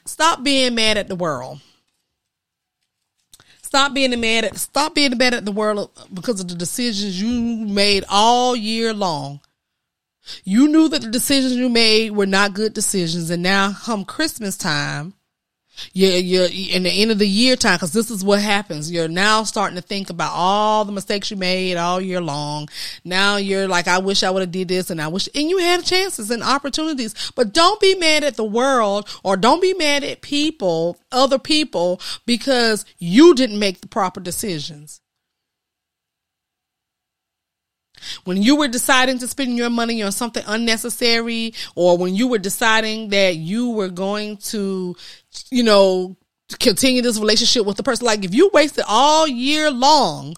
stop 0.04 0.42
being 0.42 0.74
mad 0.74 0.98
at 0.98 1.08
the 1.08 1.14
world. 1.14 1.60
Stop 3.62 3.92
being 3.92 4.18
mad 4.18 4.44
at 4.44 4.56
stop 4.56 4.94
being 4.94 5.16
mad 5.18 5.34
at 5.34 5.44
the 5.44 5.52
world 5.52 5.90
because 6.12 6.40
of 6.40 6.48
the 6.48 6.54
decisions 6.54 7.20
you 7.20 7.30
made 7.66 8.02
all 8.08 8.56
year 8.56 8.94
long. 8.94 9.40
You 10.42 10.68
knew 10.68 10.88
that 10.88 11.02
the 11.02 11.10
decisions 11.10 11.54
you 11.54 11.68
made 11.68 12.12
were 12.12 12.26
not 12.26 12.54
good 12.54 12.72
decisions, 12.72 13.30
and 13.30 13.42
now 13.42 13.72
come 13.72 14.04
Christmas 14.04 14.56
time, 14.56 15.14
you're, 15.92 16.16
you're 16.16 16.48
in 16.74 16.82
the 16.82 16.90
end 16.90 17.10
of 17.10 17.18
the 17.18 17.28
year 17.28 17.56
time 17.56 17.76
because 17.76 17.92
this 17.92 18.10
is 18.10 18.24
what 18.24 18.40
happens. 18.40 18.90
You're 18.90 19.08
now 19.08 19.42
starting 19.44 19.76
to 19.76 19.82
think 19.82 20.10
about 20.10 20.32
all 20.34 20.84
the 20.84 20.92
mistakes 20.92 21.30
you 21.30 21.36
made 21.36 21.76
all 21.76 22.00
year 22.00 22.20
long. 22.20 22.68
Now 23.04 23.36
you're 23.36 23.68
like, 23.68 23.88
I 23.88 23.98
wish 23.98 24.22
I 24.22 24.30
would 24.30 24.40
have 24.40 24.52
did 24.52 24.68
this 24.68 24.90
and 24.90 25.00
I 25.00 25.08
wish, 25.08 25.28
and 25.34 25.48
you 25.48 25.58
had 25.58 25.84
chances 25.84 26.30
and 26.30 26.42
opportunities, 26.42 27.32
but 27.34 27.52
don't 27.52 27.80
be 27.80 27.94
mad 27.94 28.24
at 28.24 28.36
the 28.36 28.44
world 28.44 29.08
or 29.22 29.36
don't 29.36 29.62
be 29.62 29.74
mad 29.74 30.04
at 30.04 30.22
people, 30.22 30.96
other 31.12 31.38
people, 31.38 32.00
because 32.26 32.84
you 32.98 33.34
didn't 33.34 33.58
make 33.58 33.80
the 33.80 33.88
proper 33.88 34.20
decisions. 34.20 35.00
When 38.24 38.42
you 38.42 38.56
were 38.56 38.68
deciding 38.68 39.18
to 39.18 39.28
spend 39.28 39.56
your 39.56 39.70
money 39.70 40.02
on 40.02 40.12
something 40.12 40.44
unnecessary, 40.46 41.54
or 41.74 41.98
when 41.98 42.14
you 42.14 42.28
were 42.28 42.38
deciding 42.38 43.08
that 43.10 43.36
you 43.36 43.70
were 43.70 43.88
going 43.88 44.36
to, 44.38 44.96
you 45.50 45.62
know, 45.62 46.16
continue 46.60 47.02
this 47.02 47.18
relationship 47.18 47.66
with 47.66 47.76
the 47.76 47.82
person, 47.82 48.06
like 48.06 48.24
if 48.24 48.34
you 48.34 48.50
wasted 48.52 48.84
all 48.88 49.26
year 49.26 49.70
long 49.70 50.34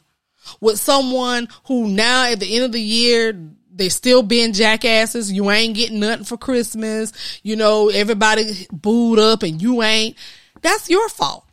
with 0.60 0.78
someone 0.78 1.48
who 1.66 1.88
now 1.88 2.24
at 2.24 2.40
the 2.40 2.56
end 2.56 2.64
of 2.64 2.72
the 2.72 2.80
year, 2.80 3.32
they 3.72 3.88
still 3.88 4.22
being 4.22 4.52
jackasses. 4.52 5.32
You 5.32 5.50
ain't 5.50 5.76
getting 5.76 6.00
nothing 6.00 6.24
for 6.24 6.36
Christmas. 6.36 7.40
You 7.42 7.56
know, 7.56 7.88
everybody 7.88 8.66
booed 8.72 9.18
up 9.18 9.42
and 9.42 9.62
you 9.62 9.82
ain't. 9.82 10.16
That's 10.60 10.90
your 10.90 11.08
fault. 11.08 11.44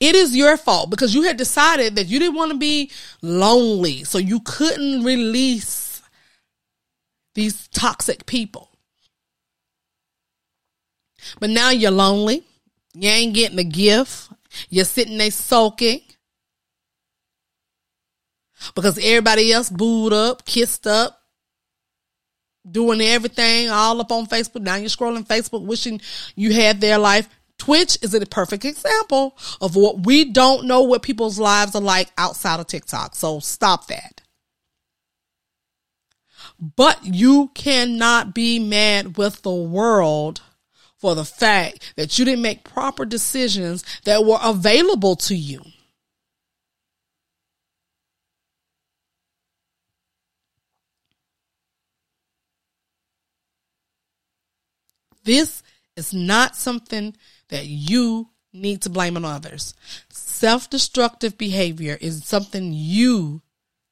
It 0.00 0.14
is 0.14 0.36
your 0.36 0.56
fault 0.56 0.90
because 0.90 1.14
you 1.14 1.22
had 1.22 1.36
decided 1.36 1.96
that 1.96 2.08
you 2.08 2.18
didn't 2.18 2.34
want 2.34 2.52
to 2.52 2.58
be 2.58 2.90
lonely. 3.22 4.04
So 4.04 4.18
you 4.18 4.40
couldn't 4.40 5.04
release 5.04 6.02
these 7.34 7.68
toxic 7.68 8.26
people. 8.26 8.70
But 11.40 11.50
now 11.50 11.70
you're 11.70 11.90
lonely. 11.90 12.44
You 12.94 13.08
ain't 13.10 13.34
getting 13.34 13.58
a 13.58 13.64
gift. 13.64 14.30
You're 14.70 14.84
sitting 14.84 15.18
there 15.18 15.30
sulking 15.30 16.00
because 18.74 18.98
everybody 18.98 19.52
else 19.52 19.70
booed 19.70 20.12
up, 20.12 20.44
kissed 20.46 20.86
up, 20.86 21.20
doing 22.68 23.00
everything 23.00 23.68
all 23.70 24.00
up 24.00 24.10
on 24.10 24.26
Facebook. 24.26 24.62
Now 24.62 24.76
you're 24.76 24.88
scrolling 24.88 25.26
Facebook 25.26 25.64
wishing 25.64 26.00
you 26.34 26.52
had 26.52 26.80
their 26.80 26.98
life. 26.98 27.28
Twitch 27.58 27.98
is 28.02 28.12
a 28.14 28.26
perfect 28.26 28.64
example 28.64 29.36
of 29.60 29.76
what 29.76 30.04
we 30.04 30.30
don't 30.30 30.66
know 30.66 30.82
what 30.82 31.02
people's 31.02 31.38
lives 31.38 31.74
are 31.74 31.80
like 31.80 32.10
outside 32.18 32.60
of 32.60 32.66
TikTok. 32.66 33.14
So 33.14 33.40
stop 33.40 33.86
that. 33.88 34.22
But 36.58 37.04
you 37.04 37.50
cannot 37.54 38.34
be 38.34 38.58
mad 38.58 39.16
with 39.16 39.42
the 39.42 39.54
world 39.54 40.42
for 41.06 41.14
the 41.14 41.24
fact 41.24 41.92
that 41.94 42.18
you 42.18 42.24
didn't 42.24 42.42
make 42.42 42.64
proper 42.64 43.04
decisions 43.04 43.84
that 44.06 44.24
were 44.24 44.40
available 44.42 45.14
to 45.14 45.36
you. 45.36 45.62
This 55.22 55.62
is 55.94 56.12
not 56.12 56.56
something 56.56 57.14
that 57.50 57.66
you 57.66 58.30
need 58.52 58.82
to 58.82 58.90
blame 58.90 59.16
on 59.16 59.24
others. 59.24 59.74
Self 60.08 60.68
destructive 60.68 61.38
behavior 61.38 61.96
is 62.00 62.24
something 62.24 62.72
you 62.72 63.42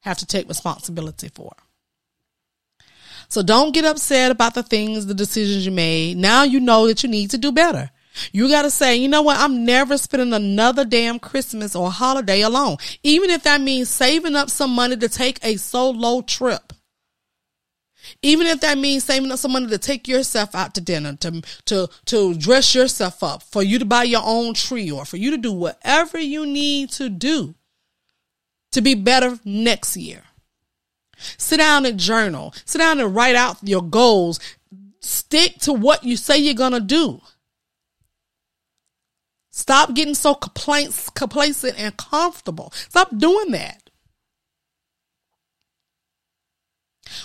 have 0.00 0.18
to 0.18 0.26
take 0.26 0.48
responsibility 0.48 1.28
for. 1.28 1.52
So 3.28 3.42
don't 3.42 3.72
get 3.72 3.84
upset 3.84 4.30
about 4.30 4.54
the 4.54 4.62
things, 4.62 5.06
the 5.06 5.14
decisions 5.14 5.66
you 5.66 5.72
made. 5.72 6.16
Now 6.16 6.42
you 6.42 6.60
know 6.60 6.86
that 6.86 7.02
you 7.02 7.08
need 7.08 7.30
to 7.30 7.38
do 7.38 7.52
better. 7.52 7.90
You 8.32 8.48
got 8.48 8.62
to 8.62 8.70
say, 8.70 8.96
you 8.96 9.08
know 9.08 9.22
what? 9.22 9.38
I'm 9.38 9.64
never 9.64 9.98
spending 9.98 10.32
another 10.32 10.84
damn 10.84 11.18
Christmas 11.18 11.74
or 11.74 11.90
holiday 11.90 12.42
alone. 12.42 12.76
Even 13.02 13.30
if 13.30 13.42
that 13.42 13.60
means 13.60 13.88
saving 13.88 14.36
up 14.36 14.50
some 14.50 14.70
money 14.70 14.96
to 14.96 15.08
take 15.08 15.44
a 15.44 15.56
solo 15.56 16.20
trip. 16.22 16.72
Even 18.22 18.46
if 18.46 18.60
that 18.60 18.78
means 18.78 19.04
saving 19.04 19.32
up 19.32 19.38
some 19.38 19.52
money 19.52 19.66
to 19.68 19.78
take 19.78 20.06
yourself 20.06 20.54
out 20.54 20.74
to 20.74 20.80
dinner, 20.80 21.16
to, 21.16 21.42
to, 21.64 21.88
to 22.04 22.34
dress 22.34 22.74
yourself 22.74 23.22
up, 23.22 23.42
for 23.42 23.62
you 23.62 23.78
to 23.78 23.84
buy 23.84 24.04
your 24.04 24.22
own 24.24 24.54
tree 24.54 24.90
or 24.90 25.04
for 25.04 25.16
you 25.16 25.30
to 25.30 25.38
do 25.38 25.52
whatever 25.52 26.18
you 26.18 26.46
need 26.46 26.90
to 26.90 27.08
do 27.08 27.54
to 28.72 28.82
be 28.82 28.94
better 28.94 29.38
next 29.44 29.96
year. 29.96 30.22
Sit 31.16 31.58
down 31.58 31.86
and 31.86 31.98
journal. 31.98 32.54
Sit 32.64 32.78
down 32.78 33.00
and 33.00 33.14
write 33.14 33.36
out 33.36 33.58
your 33.62 33.82
goals. 33.82 34.40
Stick 35.00 35.58
to 35.60 35.72
what 35.72 36.04
you 36.04 36.16
say 36.16 36.38
you're 36.38 36.54
going 36.54 36.72
to 36.72 36.80
do. 36.80 37.20
Stop 39.50 39.94
getting 39.94 40.14
so 40.14 40.34
complacent 40.34 41.78
and 41.78 41.96
comfortable. 41.96 42.72
Stop 42.74 43.16
doing 43.16 43.52
that. 43.52 43.84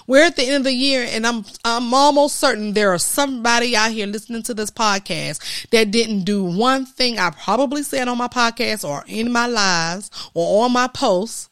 We're 0.08 0.25
at 0.25 0.36
the 0.36 0.43
end 0.43 0.58
of 0.58 0.63
the 0.65 0.73
year 0.73 1.08
and 1.10 1.25
I'm 1.25 1.45
I'm 1.63 1.93
almost 1.93 2.36
certain 2.36 2.73
there 2.73 2.91
are 2.91 2.99
somebody 2.99 3.75
out 3.75 3.91
here 3.91 4.08
listening 4.08 4.43
to 4.43 4.54
this 4.54 4.71
podcast 4.71 5.69
that 5.69 5.91
didn't 5.91 6.23
do 6.23 6.43
one 6.43 6.86
thing 6.86 7.17
I 7.17 7.32
probably 7.32 7.84
said 7.84 8.08
on 8.08 8.17
my 8.17 8.28
podcast 8.28 8.88
or 8.88 9.04
in 9.08 9.32
my 9.32 9.47
lives 9.47 10.12
or 10.34 10.65
on 10.65 10.73
my 10.73 10.88
posts 10.88 11.49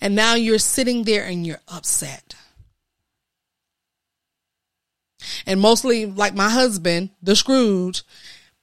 and 0.00 0.14
now 0.14 0.34
you're 0.34 0.58
sitting 0.58 1.04
there 1.04 1.24
and 1.24 1.46
you're 1.46 1.60
upset. 1.68 2.34
And 5.46 5.60
mostly 5.60 6.06
like 6.06 6.34
my 6.34 6.50
husband, 6.50 7.10
the 7.22 7.34
Scrooge, 7.34 8.02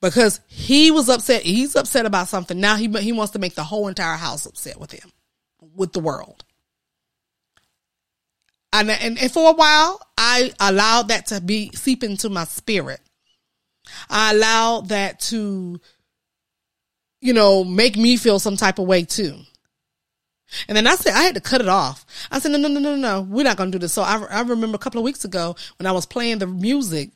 because 0.02 0.42
he 0.48 0.92
was 0.92 1.10
upset. 1.10 1.44
He's 1.44 1.76
upset 1.76 2.06
about 2.06 2.28
something. 2.28 2.60
Now 2.60 2.76
he 2.76 2.88
he 3.00 3.12
wants 3.12 3.34
to 3.34 3.40
make 3.40 3.56
the 3.56 3.64
whole 3.64 3.88
entire 3.88 4.18
house 4.18 4.46
upset 4.46 4.80
with 4.80 4.92
him, 4.92 5.12
with 5.76 5.94
the 5.94 6.00
world. 6.00 6.44
And, 8.74 8.90
and, 8.90 9.20
and 9.20 9.32
for 9.32 9.50
a 9.50 9.54
while, 9.54 10.02
I 10.18 10.54
allowed 10.60 11.10
that 11.10 11.28
to 11.28 11.42
be 11.42 11.72
seep 11.74 12.04
into 12.04 12.30
my 12.30 12.46
spirit. 12.46 13.02
I 14.10 14.34
allowed 14.34 14.90
that 14.90 15.20
to, 15.22 15.82
you 17.20 17.34
know, 17.34 17.64
make 17.64 17.98
me 17.98 18.16
feel 18.18 18.40
some 18.40 18.56
type 18.56 18.80
of 18.80 18.88
way 18.88 19.04
too. 19.04 19.40
And 20.68 20.76
then 20.76 20.88
I 20.88 20.96
said, 20.96 21.14
I 21.14 21.22
had 21.24 21.36
to 21.36 21.42
cut 21.42 21.62
it 21.62 21.70
off. 21.70 22.06
I 22.32 22.40
said, 22.40 22.52
no, 22.52 22.58
no, 22.58 22.68
no, 22.68 22.80
no, 22.80 22.96
no, 22.96 23.22
we're 23.22 23.44
not 23.44 23.58
going 23.58 23.72
to 23.72 23.78
do 23.78 23.82
this. 23.82 23.94
So 23.94 24.02
I, 24.02 24.24
I 24.30 24.42
remember 24.42 24.76
a 24.76 24.80
couple 24.80 25.00
of 25.00 25.06
weeks 25.06 25.24
ago 25.26 25.56
when 25.78 25.88
I 25.88 25.92
was 25.92 26.06
playing 26.06 26.40
the 26.40 26.48
music, 26.48 27.12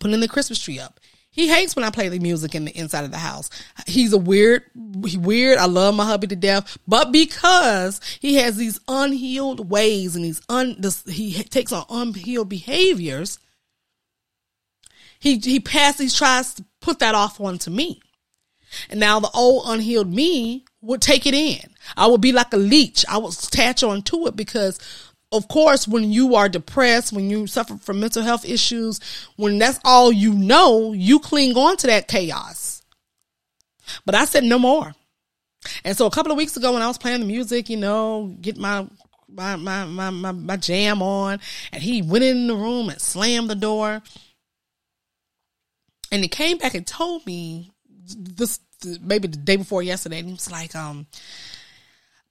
putting 0.00 0.20
the 0.20 0.28
Christmas 0.28 0.58
tree 0.58 0.78
up. 0.78 0.98
He 1.30 1.48
hates 1.48 1.74
when 1.74 1.84
I 1.84 1.90
play 1.90 2.10
the 2.10 2.18
music 2.18 2.54
in 2.54 2.66
the 2.66 2.76
inside 2.78 3.04
of 3.04 3.10
the 3.10 3.16
house. 3.16 3.48
He's 3.86 4.12
a 4.12 4.18
weird, 4.18 4.64
he 5.06 5.16
weird. 5.16 5.56
I 5.56 5.64
love 5.64 5.94
my 5.94 6.04
hubby 6.04 6.26
to 6.26 6.36
death, 6.36 6.76
but 6.86 7.10
because 7.10 8.02
he 8.20 8.34
has 8.34 8.58
these 8.58 8.78
unhealed 8.86 9.70
ways 9.70 10.14
and 10.14 10.26
these 10.26 10.42
un, 10.50 10.76
this, 10.78 11.02
he 11.04 11.42
takes 11.44 11.72
on 11.72 11.86
unhealed 11.88 12.50
behaviors, 12.50 13.38
he 15.18 15.38
he 15.38 15.58
passes, 15.58 16.14
tries 16.14 16.52
to 16.54 16.66
put 16.82 16.98
that 16.98 17.14
off 17.14 17.40
onto 17.40 17.70
me, 17.70 18.02
and 18.90 19.00
now 19.00 19.18
the 19.18 19.30
old 19.32 19.64
unhealed 19.66 20.12
me 20.12 20.66
would 20.82 21.00
take 21.00 21.26
it 21.26 21.34
in. 21.34 21.60
I 21.96 22.06
would 22.06 22.20
be 22.20 22.32
like 22.32 22.52
a 22.52 22.58
leech. 22.58 23.04
I 23.08 23.16
would 23.18 23.32
attach 23.32 23.82
on 23.82 24.02
to 24.02 24.26
it 24.26 24.36
because 24.36 24.78
of 25.32 25.48
course, 25.48 25.88
when 25.88 26.12
you 26.12 26.34
are 26.34 26.48
depressed, 26.48 27.12
when 27.12 27.30
you 27.30 27.46
suffer 27.46 27.78
from 27.78 28.00
mental 28.00 28.22
health 28.22 28.44
issues, 28.44 29.00
when 29.36 29.58
that's 29.58 29.80
all 29.82 30.12
you 30.12 30.34
know, 30.34 30.92
you 30.92 31.18
cling 31.20 31.56
on 31.56 31.78
to 31.78 31.86
that 31.86 32.06
chaos. 32.06 32.82
But 34.04 34.14
I 34.14 34.26
said 34.26 34.44
no 34.44 34.58
more. 34.58 34.94
And 35.84 35.96
so 35.96 36.06
a 36.06 36.10
couple 36.10 36.32
of 36.32 36.38
weeks 36.38 36.56
ago 36.56 36.74
when 36.74 36.82
I 36.82 36.88
was 36.88 36.98
playing 36.98 37.20
the 37.20 37.26
music, 37.26 37.70
you 37.70 37.78
know, 37.78 38.36
get 38.40 38.58
my 38.58 38.86
my 39.28 39.56
my 39.56 39.86
my 39.86 40.10
my, 40.10 40.32
my 40.32 40.56
jam 40.56 41.00
on, 41.00 41.40
and 41.72 41.82
he 41.82 42.02
went 42.02 42.24
in 42.24 42.46
the 42.46 42.54
room 42.56 42.90
and 42.90 43.00
slammed 43.00 43.48
the 43.48 43.54
door. 43.54 44.02
And 46.10 46.22
he 46.22 46.28
came 46.28 46.58
back 46.58 46.74
and 46.74 46.86
told 46.86 47.24
me 47.24 47.72
this 48.14 48.60
maybe 49.00 49.28
the 49.28 49.36
day 49.36 49.56
before 49.56 49.82
yesterday, 49.82 50.18
and 50.18 50.28
he 50.28 50.32
was 50.34 50.50
like, 50.50 50.74
um, 50.74 51.06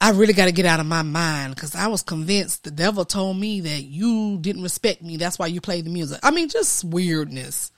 I 0.01 0.11
really 0.11 0.33
got 0.33 0.45
to 0.45 0.51
get 0.51 0.65
out 0.65 0.79
of 0.79 0.87
my 0.87 1.03
mind 1.03 1.53
because 1.53 1.75
I 1.75 1.87
was 1.87 2.01
convinced 2.01 2.63
the 2.63 2.71
devil 2.71 3.05
told 3.05 3.37
me 3.37 3.61
that 3.61 3.83
you 3.83 4.39
didn't 4.41 4.63
respect 4.63 5.03
me. 5.03 5.17
That's 5.17 5.37
why 5.37 5.45
you 5.47 5.61
played 5.61 5.85
the 5.85 5.91
music. 5.91 6.19
I 6.23 6.31
mean, 6.31 6.49
just 6.49 6.83
weirdness. 6.83 7.71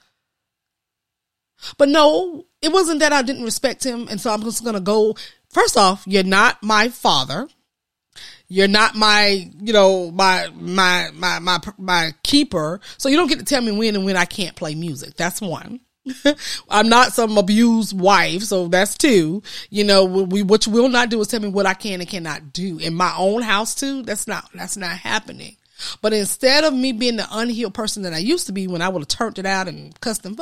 But 1.76 1.90
no, 1.90 2.46
it 2.62 2.72
wasn't 2.72 3.00
that 3.00 3.12
I 3.12 3.22
didn't 3.22 3.44
respect 3.44 3.84
him. 3.84 4.08
And 4.08 4.20
so 4.20 4.32
I'm 4.32 4.42
just 4.42 4.64
going 4.64 4.74
to 4.74 4.80
go. 4.80 5.16
First 5.50 5.76
off, 5.76 6.02
you're 6.06 6.24
not 6.24 6.62
my 6.62 6.88
father. 6.88 7.46
You're 8.48 8.68
not 8.68 8.94
my, 8.94 9.50
you 9.60 9.72
know, 9.72 10.10
my, 10.10 10.48
my, 10.54 11.10
my, 11.14 11.38
my, 11.38 11.58
my 11.78 12.14
keeper. 12.22 12.80
So 12.96 13.08
you 13.08 13.16
don't 13.16 13.28
get 13.28 13.38
to 13.38 13.44
tell 13.44 13.62
me 13.62 13.72
when 13.72 13.96
and 13.96 14.04
when 14.04 14.16
I 14.16 14.24
can't 14.24 14.56
play 14.56 14.74
music. 14.74 15.14
That's 15.16 15.40
one. 15.40 15.80
I'm 16.70 16.88
not 16.88 17.12
some 17.12 17.38
abused 17.38 17.98
wife, 17.98 18.42
so 18.42 18.68
that's 18.68 18.96
two. 18.96 19.42
You 19.70 19.84
know, 19.84 20.04
we 20.04 20.42
what 20.42 20.66
you 20.66 20.72
will 20.72 20.88
not 20.88 21.08
do 21.08 21.20
is 21.20 21.28
tell 21.28 21.40
me 21.40 21.48
what 21.48 21.66
I 21.66 21.74
can 21.74 22.00
and 22.00 22.08
cannot 22.08 22.52
do 22.52 22.78
in 22.78 22.94
my 22.94 23.14
own 23.16 23.42
house 23.42 23.74
too. 23.74 24.02
That's 24.02 24.26
not 24.26 24.50
that's 24.54 24.76
not 24.76 24.96
happening. 24.98 25.56
But 26.00 26.12
instead 26.12 26.64
of 26.64 26.72
me 26.74 26.92
being 26.92 27.16
the 27.16 27.26
unhealed 27.30 27.74
person 27.74 28.02
that 28.02 28.14
I 28.14 28.18
used 28.18 28.46
to 28.46 28.52
be 28.52 28.66
when 28.66 28.82
I 28.82 28.88
would 28.88 29.00
have 29.00 29.08
turned 29.08 29.38
it 29.38 29.46
out 29.46 29.68
and 29.68 29.98
cussed 30.00 30.24
and 30.24 30.38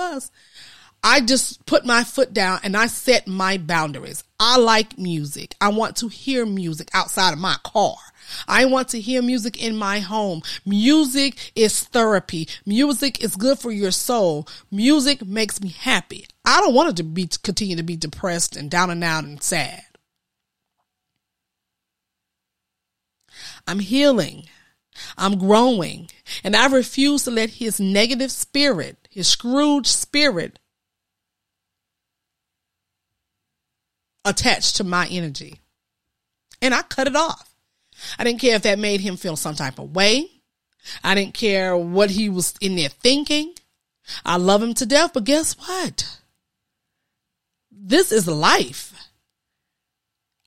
I 1.04 1.20
just 1.20 1.64
put 1.66 1.84
my 1.84 2.04
foot 2.04 2.32
down 2.32 2.60
and 2.62 2.76
I 2.76 2.86
set 2.86 3.26
my 3.26 3.58
boundaries. 3.58 4.22
I 4.38 4.58
like 4.58 4.98
music. 4.98 5.54
I 5.60 5.70
want 5.70 5.96
to 5.96 6.08
hear 6.08 6.46
music 6.46 6.90
outside 6.94 7.32
of 7.32 7.40
my 7.40 7.56
car. 7.64 7.96
I 8.46 8.64
want 8.64 8.88
to 8.88 9.00
hear 9.00 9.22
music 9.22 9.62
in 9.62 9.76
my 9.76 10.00
home. 10.00 10.42
Music 10.64 11.52
is 11.54 11.84
therapy. 11.84 12.48
Music 12.66 13.22
is 13.22 13.36
good 13.36 13.58
for 13.58 13.70
your 13.70 13.90
soul. 13.90 14.46
Music 14.70 15.24
makes 15.24 15.60
me 15.60 15.68
happy. 15.68 16.26
I 16.44 16.60
don't 16.60 16.74
want 16.74 16.90
it 16.90 16.96
to 16.96 17.04
be 17.04 17.28
continue 17.42 17.76
to 17.76 17.82
be 17.82 17.96
depressed 17.96 18.56
and 18.56 18.70
down 18.70 18.90
and 18.90 19.04
out 19.04 19.24
and 19.24 19.42
sad. 19.42 19.84
I'm 23.66 23.78
healing. 23.78 24.44
I'm 25.16 25.38
growing. 25.38 26.08
And 26.44 26.56
I 26.56 26.66
refuse 26.66 27.24
to 27.24 27.30
let 27.30 27.50
his 27.50 27.80
negative 27.80 28.30
spirit, 28.30 29.08
his 29.10 29.28
Scrooge 29.28 29.86
spirit, 29.86 30.58
attach 34.24 34.74
to 34.74 34.84
my 34.84 35.06
energy. 35.08 35.60
And 36.60 36.74
I 36.74 36.82
cut 36.82 37.06
it 37.06 37.16
off. 37.16 37.51
I 38.18 38.24
didn't 38.24 38.40
care 38.40 38.56
if 38.56 38.62
that 38.62 38.78
made 38.78 39.00
him 39.00 39.16
feel 39.16 39.36
some 39.36 39.54
type 39.54 39.78
of 39.78 39.94
way. 39.94 40.30
I 41.04 41.14
didn't 41.14 41.34
care 41.34 41.76
what 41.76 42.10
he 42.10 42.28
was 42.28 42.54
in 42.60 42.76
there 42.76 42.88
thinking. 42.88 43.54
I 44.24 44.36
love 44.36 44.62
him 44.62 44.74
to 44.74 44.86
death, 44.86 45.12
but 45.14 45.24
guess 45.24 45.56
what? 45.58 46.18
This 47.70 48.12
is 48.12 48.26
life. 48.26 48.92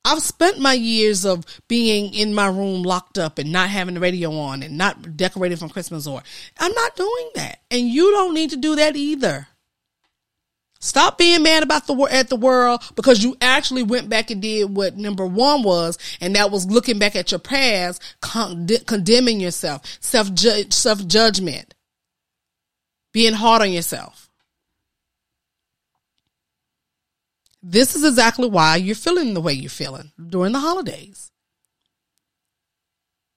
I've 0.06 0.22
spent 0.22 0.60
my 0.60 0.74
years 0.74 1.26
of 1.26 1.46
being 1.68 2.14
in 2.14 2.34
my 2.36 2.48
room 2.48 2.84
locked 2.84 3.18
up 3.18 3.40
and 3.40 3.52
not 3.52 3.70
having 3.70 3.96
the 3.96 4.00
radio 4.00 4.32
on 4.38 4.62
and 4.62 4.78
not 4.78 5.18
decorating 5.18 5.58
for 5.58 5.68
Christmas 5.68 6.06
or 6.06 6.22
I'm 6.60 6.74
not 6.74 6.96
doing 6.96 7.32
that. 7.36 7.62
And 7.72 7.90
you 7.90 8.12
don't 8.12 8.36
need 8.36 8.52
to 8.52 8.58
do 8.58 8.76
that 8.76 8.96
either. 8.96 9.48
Stop 10.80 11.18
being 11.18 11.42
mad 11.42 11.64
about 11.64 11.88
the 11.88 11.96
at 12.12 12.30
the 12.30 12.36
world 12.36 12.82
because 12.96 13.24
you 13.24 13.36
actually 13.42 13.84
went 13.84 14.10
back 14.10 14.30
and 14.30 14.42
did 14.42 14.76
what 14.76 14.98
number 14.98 15.26
one 15.26 15.64
was, 15.64 15.98
and 16.22 16.36
that 16.36 16.52
was 16.52 16.66
looking 16.68 17.00
back 17.00 17.16
at 17.16 17.32
your 17.32 17.40
past, 17.40 18.02
con- 18.22 18.68
condemning 18.86 19.40
yourself, 19.40 19.82
self 20.00 20.38
self 20.38 21.08
judgment, 21.08 21.74
being 23.14 23.34
hard 23.34 23.62
on 23.62 23.72
yourself. 23.72 24.30
This 27.64 27.96
is 27.96 28.04
exactly 28.04 28.48
why 28.48 28.76
you're 28.76 28.94
feeling 28.94 29.34
the 29.34 29.42
way 29.42 29.54
you're 29.54 29.72
feeling 29.72 30.12
during 30.30 30.52
the 30.52 30.60
holidays. 30.60 31.32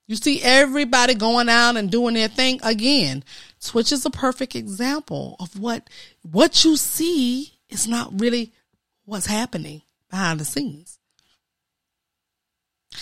You 0.08 0.16
see 0.16 0.40
everybody 0.42 1.14
going 1.14 1.50
out 1.50 1.76
and 1.76 1.90
doing 1.90 2.14
their 2.14 2.28
thing 2.28 2.60
again. 2.62 3.22
Twitch 3.62 3.92
is 3.92 4.06
a 4.06 4.10
perfect 4.10 4.56
example 4.56 5.36
of 5.38 5.60
what 5.60 5.88
what 6.22 6.64
you 6.64 6.76
see 6.76 7.52
is 7.68 7.86
not 7.86 8.18
really 8.18 8.52
what's 9.04 9.26
happening 9.26 9.82
behind 10.10 10.40
the 10.40 10.46
scenes. 10.46 10.98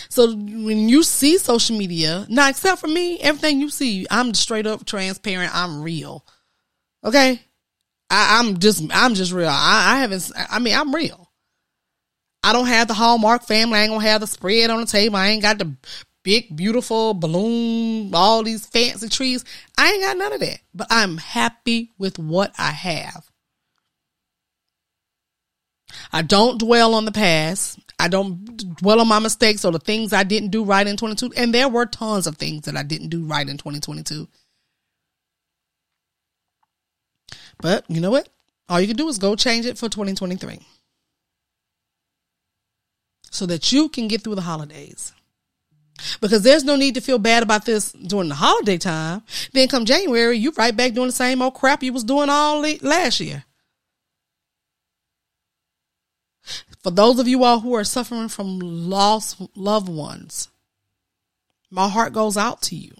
So 0.09 0.35
when 0.35 0.89
you 0.89 1.01
see 1.01 1.37
social 1.37 1.77
media, 1.77 2.25
now 2.29 2.49
except 2.49 2.81
for 2.81 2.87
me, 2.87 3.19
everything 3.19 3.61
you 3.61 3.69
see, 3.69 4.05
I'm 4.11 4.33
straight 4.33 4.67
up 4.67 4.85
transparent. 4.85 5.55
I'm 5.55 5.81
real. 5.81 6.25
Okay. 7.05 7.41
I, 8.09 8.39
am 8.39 8.59
just, 8.59 8.83
I'm 8.91 9.15
just 9.15 9.31
real. 9.31 9.49
I, 9.49 9.95
I 9.95 9.99
haven't, 9.99 10.31
I 10.49 10.59
mean, 10.59 10.75
I'm 10.75 10.93
real. 10.93 11.31
I 12.43 12.53
don't 12.53 12.67
have 12.67 12.87
the 12.87 12.93
Hallmark 12.93 13.43
family. 13.43 13.79
I 13.79 13.83
ain't 13.83 13.91
gonna 13.91 14.07
have 14.07 14.21
the 14.21 14.27
spread 14.27 14.69
on 14.69 14.81
the 14.81 14.85
table. 14.85 15.15
I 15.15 15.29
ain't 15.29 15.41
got 15.41 15.57
the 15.57 15.75
big, 16.27 16.53
beautiful 16.53 17.13
balloon, 17.13 18.13
all 18.13 18.43
these 18.43 18.65
fancy 18.65 19.07
trees. 19.07 19.45
I 19.77 19.93
ain't 19.93 20.03
got 20.03 20.17
none 20.17 20.33
of 20.33 20.41
that, 20.41 20.59
but 20.75 20.87
I'm 20.89 21.15
happy 21.15 21.93
with 21.97 22.19
what 22.19 22.53
I 22.57 22.71
have. 22.71 23.31
I 26.11 26.23
don't 26.23 26.57
dwell 26.57 26.95
on 26.95 27.05
the 27.05 27.13
past. 27.13 27.79
I 27.97 28.09
don't 28.09 28.75
dwell 28.75 28.99
on 28.99 29.07
my 29.07 29.19
mistakes 29.19 29.63
or 29.63 29.71
the 29.71 29.79
things 29.79 30.11
I 30.11 30.23
didn't 30.23 30.49
do 30.49 30.65
right 30.65 30.85
in 30.85 30.97
22. 30.97 31.31
And 31.37 31.53
there 31.53 31.69
were 31.69 31.85
tons 31.85 32.27
of 32.27 32.35
things 32.35 32.65
that 32.65 32.75
I 32.75 32.83
didn't 32.83 33.07
do 33.07 33.23
right 33.23 33.47
in 33.47 33.57
2022. 33.57 34.27
But 37.61 37.85
you 37.87 38.01
know 38.01 38.11
what? 38.11 38.27
All 38.67 38.81
you 38.81 38.87
can 38.87 38.97
do 38.97 39.07
is 39.07 39.17
go 39.17 39.37
change 39.37 39.65
it 39.65 39.77
for 39.77 39.87
2023 39.87 40.59
so 43.31 43.45
that 43.45 43.71
you 43.71 43.87
can 43.87 44.09
get 44.09 44.25
through 44.25 44.35
the 44.35 44.41
holidays 44.41 45.13
because 46.21 46.43
there's 46.43 46.63
no 46.63 46.75
need 46.75 46.95
to 46.95 47.01
feel 47.01 47.19
bad 47.19 47.43
about 47.43 47.65
this 47.65 47.91
during 47.91 48.29
the 48.29 48.35
holiday 48.35 48.77
time. 48.77 49.23
Then 49.53 49.67
come 49.67 49.85
January, 49.85 50.37
you 50.37 50.51
right 50.57 50.75
back 50.75 50.93
doing 50.93 51.07
the 51.07 51.13
same 51.13 51.41
old 51.41 51.53
crap 51.53 51.83
you 51.83 51.93
was 51.93 52.03
doing 52.03 52.29
all 52.29 52.61
last 52.81 53.19
year. 53.19 53.43
For 56.83 56.91
those 56.91 57.19
of 57.19 57.27
you 57.27 57.43
all 57.43 57.59
who 57.59 57.73
are 57.73 57.83
suffering 57.83 58.29
from 58.29 58.59
lost 58.59 59.41
loved 59.55 59.89
ones, 59.89 60.49
my 61.69 61.89
heart 61.89 62.13
goes 62.13 62.37
out 62.37 62.61
to 62.63 62.75
you. 62.75 62.93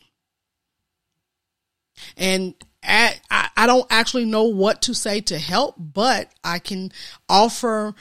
And 2.17 2.53
at, 2.83 3.19
I, 3.31 3.49
I 3.55 3.67
don't 3.67 3.87
actually 3.89 4.25
know 4.25 4.43
what 4.43 4.81
to 4.83 4.93
say 4.93 5.21
to 5.21 5.37
help, 5.37 5.75
but 5.77 6.31
I 6.43 6.59
can 6.59 6.91
offer 7.29 7.95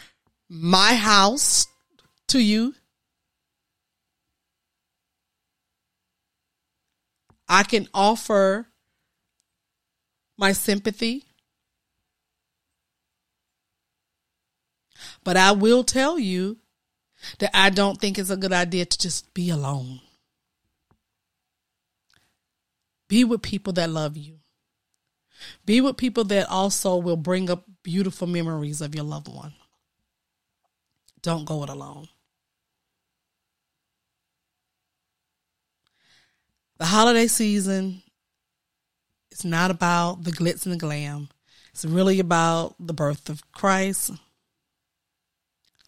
my 0.49 0.95
house 0.95 1.67
to 2.29 2.41
you 2.41 2.75
I 7.49 7.63
can 7.63 7.89
offer 7.95 8.69
my 10.37 10.53
sympathy. 10.53 11.25
But 15.25 15.37
I 15.37 15.53
will 15.53 15.85
tell 15.85 16.19
you 16.19 16.59
that 17.39 17.51
I 17.55 17.71
don't 17.71 18.01
think 18.01 18.19
it's 18.19 18.31
a 18.31 18.37
good 18.37 18.53
idea 18.53 18.85
to 18.85 18.99
just 18.99 19.33
be 19.35 19.51
alone. 19.51 20.01
Be 23.09 23.25
with 23.25 23.43
people 23.43 23.73
that 23.75 23.91
love 23.91 24.17
you. 24.17 24.39
Be 25.65 25.81
with 25.81 25.97
people 25.97 26.25
that 26.25 26.49
also 26.49 26.97
will 26.97 27.17
bring 27.17 27.51
up 27.51 27.65
beautiful 27.83 28.27
memories 28.27 28.81
of 28.81 28.95
your 28.95 29.05
loved 29.05 29.29
one. 29.29 29.55
Don't 31.23 31.45
go 31.45 31.63
it 31.63 31.69
alone. 31.69 32.09
The 36.79 36.87
holiday 36.87 37.27
season 37.27 38.03
is 39.31 39.45
not 39.45 39.71
about 39.71 40.25
the 40.25 40.31
glitz 40.31 40.65
and 40.65 40.75
the 40.75 40.79
glam. 40.79 41.29
It's 41.73 41.85
really 41.85 42.21
about 42.21 42.75
the 42.79 42.95
birth 42.95 43.29
of 43.29 43.51
Christ. 43.53 44.13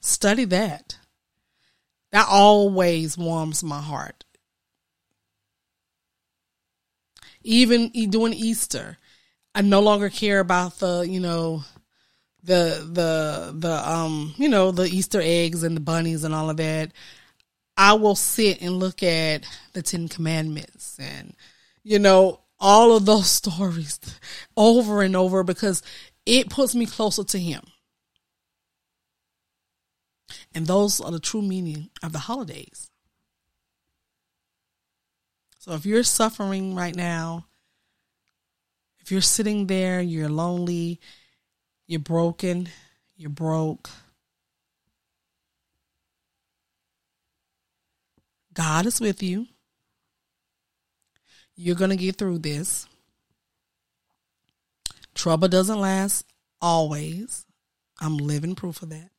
Study 0.00 0.44
that. 0.46 0.98
That 2.12 2.26
always 2.28 3.18
warms 3.18 3.62
my 3.62 3.80
heart. 3.80 4.24
Even 7.42 7.90
doing 8.10 8.32
Easter, 8.32 8.98
I 9.54 9.62
no 9.62 9.80
longer 9.80 10.08
care 10.08 10.40
about 10.40 10.78
the, 10.78 11.06
you 11.08 11.20
know, 11.20 11.64
the 12.42 12.88
the 12.92 13.52
the 13.54 13.90
um, 13.90 14.34
you 14.38 14.48
know, 14.48 14.70
the 14.70 14.84
Easter 14.84 15.20
eggs 15.22 15.62
and 15.62 15.76
the 15.76 15.80
bunnies 15.80 16.24
and 16.24 16.34
all 16.34 16.50
of 16.50 16.56
that. 16.58 16.92
I 17.78 17.92
will 17.92 18.16
sit 18.16 18.60
and 18.60 18.80
look 18.80 19.04
at 19.04 19.44
the 19.72 19.82
Ten 19.82 20.08
Commandments 20.08 20.98
and, 21.00 21.32
you 21.84 22.00
know, 22.00 22.40
all 22.58 22.96
of 22.96 23.06
those 23.06 23.30
stories 23.30 24.00
over 24.56 25.00
and 25.02 25.14
over 25.14 25.44
because 25.44 25.84
it 26.26 26.50
puts 26.50 26.74
me 26.74 26.86
closer 26.86 27.22
to 27.22 27.38
Him. 27.38 27.62
And 30.52 30.66
those 30.66 31.00
are 31.00 31.12
the 31.12 31.20
true 31.20 31.40
meaning 31.40 31.88
of 32.02 32.12
the 32.12 32.18
holidays. 32.18 32.90
So 35.60 35.74
if 35.74 35.86
you're 35.86 36.02
suffering 36.02 36.74
right 36.74 36.96
now, 36.96 37.46
if 38.98 39.12
you're 39.12 39.20
sitting 39.20 39.68
there, 39.68 40.00
you're 40.00 40.28
lonely, 40.28 41.00
you're 41.86 42.00
broken, 42.00 42.68
you're 43.16 43.30
broke, 43.30 43.88
God 48.58 48.86
is 48.86 49.00
with 49.00 49.22
you. 49.22 49.46
You're 51.54 51.76
going 51.76 51.90
to 51.90 51.96
get 51.96 52.16
through 52.16 52.38
this. 52.38 52.88
Trouble 55.14 55.46
doesn't 55.46 55.80
last 55.80 56.26
always. 56.60 57.46
I'm 58.00 58.16
living 58.16 58.56
proof 58.56 58.82
of 58.82 58.90
that. 58.90 59.10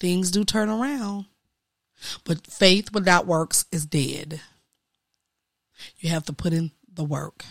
Things 0.00 0.32
do 0.32 0.42
turn 0.42 0.68
around, 0.68 1.26
but 2.24 2.48
faith 2.48 2.92
without 2.92 3.28
works 3.28 3.66
is 3.70 3.86
dead. 3.86 4.40
You 5.98 6.10
have 6.10 6.24
to 6.24 6.32
put 6.32 6.52
in 6.52 6.72
the 6.92 7.04
work. 7.04 7.44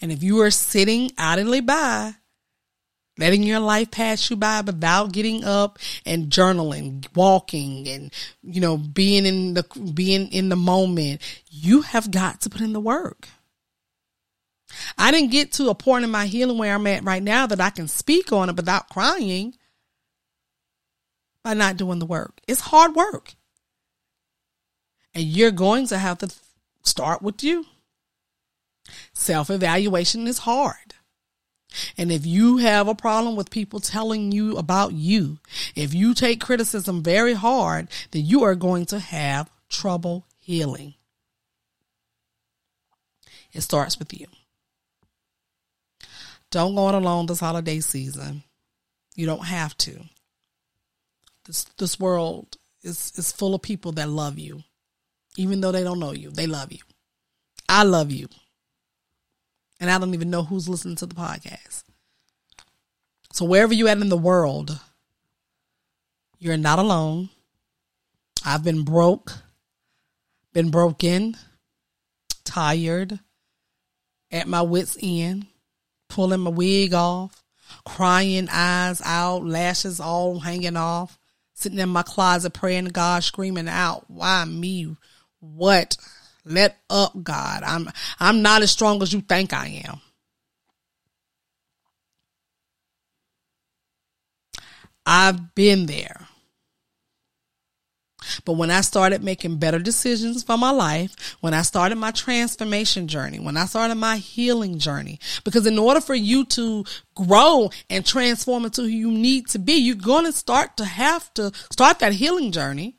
And 0.00 0.10
if 0.10 0.22
you 0.22 0.40
are 0.40 0.50
sitting 0.50 1.10
idly 1.18 1.60
by, 1.60 2.14
letting 3.18 3.42
your 3.42 3.60
life 3.60 3.90
pass 3.90 4.30
you 4.30 4.36
by 4.36 4.60
without 4.62 5.12
getting 5.12 5.44
up 5.44 5.78
and 6.06 6.30
journaling, 6.30 7.06
walking 7.14 7.88
and, 7.88 8.12
you 8.42 8.60
know, 8.60 8.76
being 8.76 9.26
in 9.26 9.54
the, 9.54 9.64
being 9.94 10.28
in 10.32 10.48
the 10.48 10.56
moment, 10.56 11.20
you 11.50 11.82
have 11.82 12.10
got 12.10 12.40
to 12.42 12.50
put 12.50 12.60
in 12.60 12.72
the 12.72 12.80
work. 12.80 13.28
I 14.96 15.10
didn't 15.10 15.30
get 15.30 15.52
to 15.52 15.68
a 15.68 15.74
point 15.74 16.04
in 16.04 16.10
my 16.10 16.26
healing 16.26 16.58
where 16.58 16.74
I'm 16.74 16.86
at 16.86 17.04
right 17.04 17.22
now 17.22 17.46
that 17.46 17.60
I 17.60 17.70
can 17.70 17.88
speak 17.88 18.32
on 18.32 18.48
it 18.48 18.56
without 18.56 18.88
crying 18.88 19.54
by 21.44 21.54
not 21.54 21.76
doing 21.76 21.98
the 21.98 22.06
work. 22.06 22.40
It's 22.48 22.60
hard 22.60 22.94
work. 22.94 23.34
And 25.14 25.24
you're 25.24 25.50
going 25.50 25.86
to 25.88 25.98
have 25.98 26.18
to 26.18 26.34
start 26.82 27.20
with 27.20 27.42
you. 27.44 27.66
Self 29.12 29.50
evaluation 29.50 30.26
is 30.26 30.38
hard. 30.38 30.94
And 31.96 32.12
if 32.12 32.26
you 32.26 32.58
have 32.58 32.88
a 32.88 32.94
problem 32.94 33.36
with 33.36 33.50
people 33.50 33.80
telling 33.80 34.32
you 34.32 34.56
about 34.56 34.92
you, 34.92 35.38
if 35.74 35.94
you 35.94 36.14
take 36.14 36.40
criticism 36.40 37.02
very 37.02 37.34
hard, 37.34 37.88
then 38.10 38.24
you 38.24 38.42
are 38.44 38.54
going 38.54 38.86
to 38.86 38.98
have 38.98 39.50
trouble 39.68 40.26
healing. 40.38 40.94
It 43.52 43.62
starts 43.62 43.98
with 43.98 44.18
you. 44.18 44.26
Don't 46.50 46.74
go 46.74 46.88
it 46.88 46.94
alone 46.94 47.26
this 47.26 47.40
holiday 47.40 47.80
season. 47.80 48.42
You 49.14 49.26
don't 49.26 49.46
have 49.46 49.76
to. 49.78 50.00
This 51.44 51.64
this 51.78 51.98
world 51.98 52.56
is 52.82 53.12
is 53.16 53.32
full 53.32 53.54
of 53.54 53.62
people 53.62 53.92
that 53.92 54.08
love 54.08 54.38
you. 54.38 54.62
Even 55.36 55.60
though 55.60 55.72
they 55.72 55.82
don't 55.82 55.98
know 55.98 56.12
you, 56.12 56.30
they 56.30 56.46
love 56.46 56.72
you. 56.72 56.80
I 57.68 57.84
love 57.84 58.10
you 58.10 58.28
and 59.82 59.90
I 59.90 59.98
don't 59.98 60.14
even 60.14 60.30
know 60.30 60.44
who's 60.44 60.68
listening 60.68 60.94
to 60.96 61.06
the 61.06 61.14
podcast. 61.16 61.82
So 63.32 63.44
wherever 63.44 63.74
you 63.74 63.88
at 63.88 63.98
in 63.98 64.10
the 64.10 64.16
world, 64.16 64.78
you're 66.38 66.56
not 66.56 66.78
alone. 66.78 67.30
I've 68.46 68.62
been 68.62 68.84
broke, 68.84 69.32
been 70.52 70.70
broken, 70.70 71.36
tired, 72.44 73.18
at 74.30 74.46
my 74.46 74.62
wits 74.62 74.96
end, 75.02 75.46
pulling 76.08 76.40
my 76.40 76.50
wig 76.50 76.94
off, 76.94 77.42
crying 77.84 78.48
eyes 78.52 79.02
out, 79.04 79.44
lashes 79.44 79.98
all 79.98 80.38
hanging 80.38 80.76
off, 80.76 81.18
sitting 81.54 81.80
in 81.80 81.88
my 81.88 82.02
closet 82.02 82.54
praying 82.54 82.84
to 82.84 82.92
God, 82.92 83.24
screaming 83.24 83.68
out, 83.68 84.08
"Why 84.08 84.44
me? 84.44 84.96
What? 85.40 85.96
Let 86.44 86.76
up, 86.90 87.22
God. 87.22 87.62
I'm 87.62 87.88
I'm 88.18 88.42
not 88.42 88.62
as 88.62 88.70
strong 88.70 89.02
as 89.02 89.12
you 89.12 89.20
think 89.20 89.52
I 89.52 89.82
am." 89.86 90.00
I've 95.04 95.54
been 95.54 95.86
there. 95.86 96.28
But 98.44 98.52
when 98.52 98.70
I 98.70 98.82
started 98.82 99.22
making 99.22 99.56
better 99.56 99.80
decisions 99.80 100.42
for 100.44 100.56
my 100.56 100.70
life, 100.70 101.36
when 101.40 101.54
I 101.54 101.62
started 101.62 101.96
my 101.96 102.12
transformation 102.12 103.08
journey, 103.08 103.40
when 103.40 103.56
I 103.56 103.66
started 103.66 103.96
my 103.96 104.16
healing 104.16 104.78
journey, 104.78 105.18
because 105.44 105.66
in 105.66 105.78
order 105.78 106.00
for 106.00 106.14
you 106.14 106.44
to 106.46 106.84
grow 107.14 107.70
and 107.90 108.06
transform 108.06 108.64
into 108.64 108.82
who 108.82 108.88
you 108.88 109.10
need 109.10 109.48
to 109.48 109.58
be, 109.58 109.74
you're 109.74 109.96
going 109.96 110.24
to 110.24 110.32
start 110.32 110.76
to 110.76 110.84
have 110.84 111.32
to 111.34 111.52
start 111.72 111.98
that 111.98 112.12
healing 112.12 112.52
journey 112.52 112.96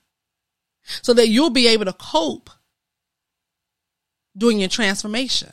so 1.01 1.13
that 1.13 1.29
you'll 1.29 1.49
be 1.49 1.67
able 1.67 1.85
to 1.85 1.93
cope 1.93 2.49
doing 4.37 4.59
your 4.59 4.69
transformation. 4.69 5.51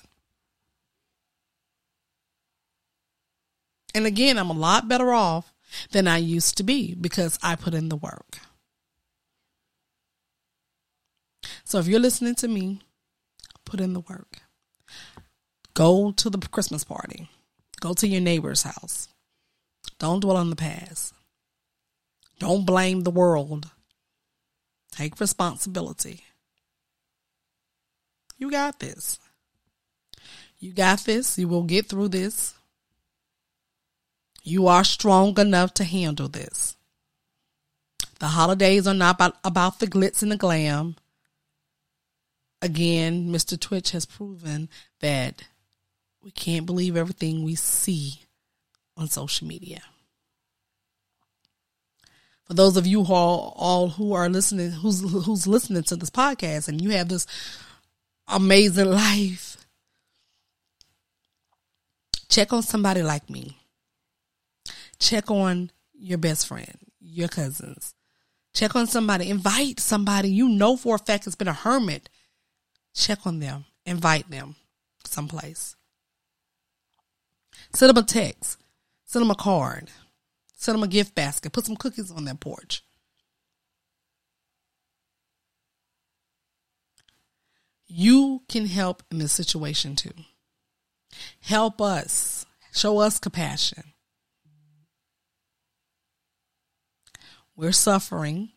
And 3.94 4.06
again, 4.06 4.38
I'm 4.38 4.50
a 4.50 4.54
lot 4.54 4.88
better 4.88 5.12
off 5.12 5.52
than 5.90 6.06
I 6.06 6.18
used 6.18 6.56
to 6.56 6.62
be 6.62 6.94
because 6.94 7.38
I 7.42 7.56
put 7.56 7.74
in 7.74 7.88
the 7.88 7.96
work. 7.96 8.38
So 11.64 11.78
if 11.78 11.86
you're 11.86 12.00
listening 12.00 12.34
to 12.36 12.48
me, 12.48 12.80
put 13.64 13.80
in 13.80 13.92
the 13.92 14.00
work. 14.00 14.38
Go 15.74 16.12
to 16.12 16.30
the 16.30 16.38
Christmas 16.48 16.84
party. 16.84 17.28
Go 17.80 17.94
to 17.94 18.06
your 18.06 18.20
neighbor's 18.20 18.62
house. 18.62 19.08
Don't 19.98 20.20
dwell 20.20 20.36
on 20.36 20.50
the 20.50 20.56
past. 20.56 21.14
Don't 22.38 22.66
blame 22.66 23.02
the 23.02 23.10
world. 23.10 23.70
Take 24.92 25.20
responsibility. 25.20 26.24
You 28.41 28.51
got 28.51 28.80
this. 28.80 29.20
You 30.59 30.72
got 30.72 30.99
this. 31.01 31.38
You 31.38 31.47
will 31.47 31.62
get 31.62 31.86
through 31.86 32.09
this. 32.09 32.55
You 34.43 34.66
are 34.66 34.82
strong 34.82 35.38
enough 35.38 35.74
to 35.74 35.84
handle 35.84 36.28
this. 36.28 36.76
The 38.18 38.26
holidays 38.26 38.88
are 38.88 38.95
not 38.95 39.14
about, 39.14 39.36
about 39.45 39.78
the 39.78 39.86
glitz 39.86 40.22
and 40.22 40.32
the 40.32 40.36
glam 40.36 40.97
again, 42.62 43.28
Mr. 43.28 43.59
Twitch 43.59 43.91
has 43.93 44.05
proven 44.05 44.68
that 45.01 45.45
we 46.22 46.30
can't 46.30 46.66
believe 46.66 46.97
everything 46.97 47.43
we 47.43 47.55
see 47.55 48.22
on 48.97 49.09
social 49.09 49.47
media. 49.47 49.80
For 52.45 52.55
those 52.55 52.76
of 52.76 52.86
you 52.86 53.03
are 53.03 53.53
all 53.55 53.91
who 53.91 54.12
are 54.12 54.28
listening, 54.28 54.72
who's 54.72 55.01
who's 55.01 55.47
listening 55.47 55.84
to 55.84 55.97
this 55.97 56.11
podcast, 56.11 56.68
and 56.68 56.80
you 56.80 56.91
have 56.91 57.09
this 57.09 57.26
amazing 58.30 58.90
life, 58.90 59.56
check 62.28 62.52
on 62.52 62.62
somebody 62.62 63.02
like 63.02 63.28
me. 63.28 63.56
Check 64.98 65.30
on 65.30 65.70
your 65.92 66.18
best 66.18 66.46
friend, 66.46 66.76
your 67.00 67.28
cousins. 67.28 67.94
Check 68.52 68.76
on 68.76 68.86
somebody. 68.86 69.30
Invite 69.30 69.80
somebody 69.80 70.28
you 70.28 70.48
know 70.48 70.76
for 70.76 70.96
a 70.96 70.98
fact 70.98 71.24
has 71.24 71.34
been 71.34 71.48
a 71.48 71.52
hermit 71.52 72.08
check 72.94 73.26
on 73.26 73.38
them, 73.38 73.64
invite 73.86 74.30
them 74.30 74.56
someplace. 75.04 75.76
Send 77.74 77.90
them 77.90 78.02
a 78.02 78.06
text, 78.06 78.58
send 79.04 79.22
them 79.22 79.30
a 79.30 79.36
card, 79.36 79.90
send 80.54 80.76
them 80.76 80.82
a 80.82 80.88
gift 80.88 81.14
basket, 81.14 81.52
put 81.52 81.66
some 81.66 81.76
cookies 81.76 82.10
on 82.10 82.24
their 82.24 82.34
porch. 82.34 82.82
You 87.93 88.43
can 88.49 88.66
help 88.66 89.03
in 89.11 89.18
this 89.18 89.32
situation 89.32 89.97
too. 89.97 90.12
Help 91.41 91.80
us, 91.80 92.47
show 92.72 92.99
us 92.99 93.18
compassion. 93.18 93.82
We're 97.57 97.72
suffering. 97.72 98.51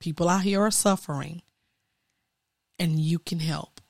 People 0.00 0.30
out 0.30 0.42
here 0.42 0.62
are 0.62 0.70
suffering 0.70 1.42
and 2.78 2.98
you 2.98 3.18
can 3.18 3.38
help. 3.38 3.82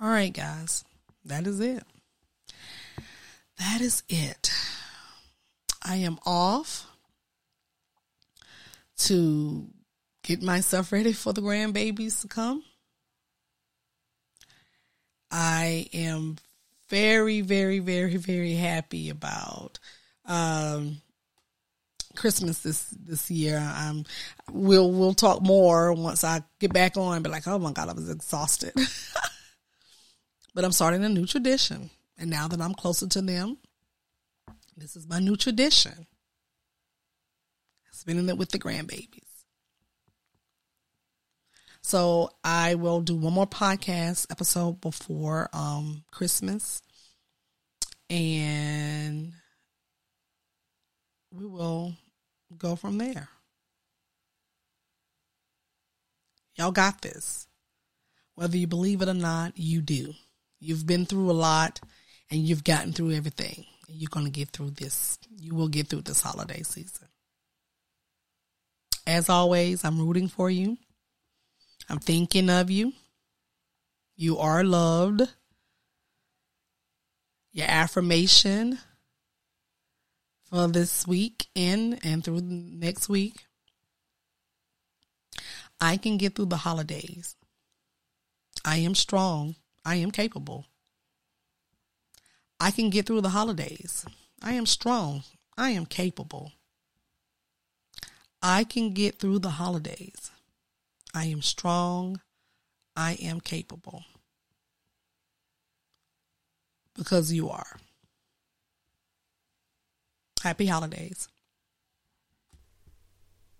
All 0.00 0.08
right, 0.08 0.32
guys, 0.32 0.84
that 1.24 1.46
is 1.46 1.58
it. 1.58 1.82
That 3.58 3.80
is 3.80 4.02
it. 4.08 4.52
I 5.82 5.96
am 5.96 6.18
off 6.26 6.86
to 8.98 9.68
get 10.28 10.42
myself 10.42 10.92
ready 10.92 11.14
for 11.14 11.32
the 11.32 11.40
grandbabies 11.40 12.20
to 12.20 12.28
come. 12.28 12.62
I 15.30 15.86
am 15.94 16.36
very, 16.90 17.40
very, 17.40 17.78
very, 17.78 18.16
very 18.16 18.52
happy 18.52 19.08
about 19.08 19.78
um, 20.26 21.00
Christmas 22.14 22.58
this 22.58 22.82
this 22.90 23.30
year. 23.30 23.58
Um, 23.58 24.04
we'll 24.52 24.92
we'll 24.92 25.14
talk 25.14 25.40
more 25.40 25.94
once 25.94 26.24
I 26.24 26.42
get 26.60 26.74
back 26.74 26.98
on. 26.98 27.22
But 27.22 27.32
like, 27.32 27.48
oh 27.48 27.58
my 27.58 27.72
god, 27.72 27.88
I 27.88 27.94
was 27.94 28.10
exhausted. 28.10 28.74
but 30.54 30.64
I'm 30.64 30.72
starting 30.72 31.04
a 31.04 31.08
new 31.08 31.24
tradition, 31.24 31.88
and 32.18 32.28
now 32.28 32.48
that 32.48 32.60
I'm 32.60 32.74
closer 32.74 33.06
to 33.08 33.22
them, 33.22 33.56
this 34.76 34.94
is 34.94 35.08
my 35.08 35.20
new 35.20 35.36
tradition. 35.36 36.06
Spending 37.92 38.28
it 38.28 38.38
with 38.38 38.50
the 38.50 38.58
grandbabies. 38.58 39.27
So 41.88 42.28
I 42.44 42.74
will 42.74 43.00
do 43.00 43.16
one 43.16 43.32
more 43.32 43.46
podcast 43.46 44.26
episode 44.30 44.78
before 44.78 45.48
um, 45.54 46.04
Christmas, 46.10 46.82
and 48.10 49.32
we 51.32 51.46
will 51.46 51.94
go 52.58 52.76
from 52.76 52.98
there. 52.98 53.30
Y'all 56.56 56.72
got 56.72 57.00
this. 57.00 57.46
Whether 58.34 58.58
you 58.58 58.66
believe 58.66 59.00
it 59.00 59.08
or 59.08 59.14
not, 59.14 59.56
you 59.56 59.80
do. 59.80 60.12
You've 60.60 60.86
been 60.86 61.06
through 61.06 61.30
a 61.30 61.32
lot 61.32 61.80
and 62.30 62.38
you've 62.38 62.64
gotten 62.64 62.92
through 62.92 63.12
everything. 63.12 63.64
You're 63.86 64.10
going 64.10 64.26
to 64.26 64.30
get 64.30 64.50
through 64.50 64.72
this. 64.72 65.18
You 65.40 65.54
will 65.54 65.68
get 65.68 65.86
through 65.86 66.02
this 66.02 66.20
holiday 66.20 66.62
season. 66.64 67.08
As 69.06 69.30
always, 69.30 69.86
I'm 69.86 70.06
rooting 70.06 70.28
for 70.28 70.50
you. 70.50 70.76
I'm 71.88 71.98
thinking 71.98 72.50
of 72.50 72.70
you. 72.70 72.92
You 74.16 74.38
are 74.38 74.62
loved. 74.62 75.22
Your 77.52 77.66
affirmation 77.68 78.78
for 80.44 80.68
this 80.68 81.06
week 81.06 81.46
in 81.54 81.98
and 82.02 82.22
through 82.24 82.40
next 82.42 83.08
week. 83.08 83.46
I 85.80 85.96
can 85.96 86.16
get 86.16 86.34
through 86.34 86.46
the 86.46 86.56
holidays. 86.58 87.36
I 88.64 88.78
am 88.78 88.94
strong. 88.94 89.54
I 89.84 89.96
am 89.96 90.10
capable. 90.10 90.66
I 92.60 92.70
can 92.70 92.90
get 92.90 93.06
through 93.06 93.20
the 93.20 93.30
holidays. 93.30 94.04
I 94.42 94.52
am 94.52 94.66
strong. 94.66 95.22
I 95.56 95.70
am 95.70 95.86
capable. 95.86 96.52
I 98.42 98.64
can 98.64 98.92
get 98.92 99.18
through 99.18 99.38
the 99.40 99.50
holidays. 99.50 100.30
I 101.14 101.26
am 101.26 101.42
strong. 101.42 102.20
I 102.96 103.12
am 103.22 103.40
capable. 103.40 104.04
Because 106.94 107.32
you 107.32 107.48
are. 107.48 107.76
Happy 110.42 110.66
holidays. 110.66 111.28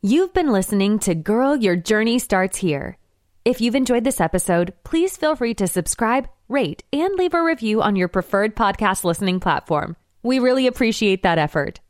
You've 0.03 0.32
been 0.32 0.53
listening 0.53 0.99
to 1.01 1.14
Girl, 1.14 1.57
Your 1.57 1.76
Journey 1.76 2.18
Starts 2.18 2.59
Here. 2.59 2.99
If 3.44 3.61
you've 3.61 3.74
enjoyed 3.74 4.05
this 4.05 4.20
episode, 4.20 4.74
please 4.84 5.16
feel 5.16 5.34
free 5.34 5.55
to 5.55 5.66
subscribe, 5.66 6.28
rate, 6.49 6.84
and 6.92 7.14
leave 7.14 7.34
a 7.34 7.42
review 7.42 7.82
on 7.82 7.96
your 7.96 8.09
preferred 8.09 8.55
podcast 8.55 9.05
listening 9.05 9.40
platform. 9.40 9.96
We 10.22 10.38
really 10.38 10.66
appreciate 10.66 11.22
that 11.22 11.38
effort. 11.38 11.80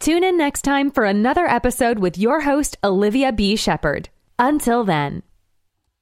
Tune 0.00 0.24
in 0.24 0.36
next 0.36 0.62
time 0.62 0.90
for 0.90 1.04
another 1.04 1.46
episode 1.46 1.98
with 1.98 2.18
your 2.18 2.40
host, 2.40 2.76
Olivia 2.82 3.32
B. 3.32 3.56
Shepard. 3.56 4.08
Until 4.38 4.84
then. 4.84 5.22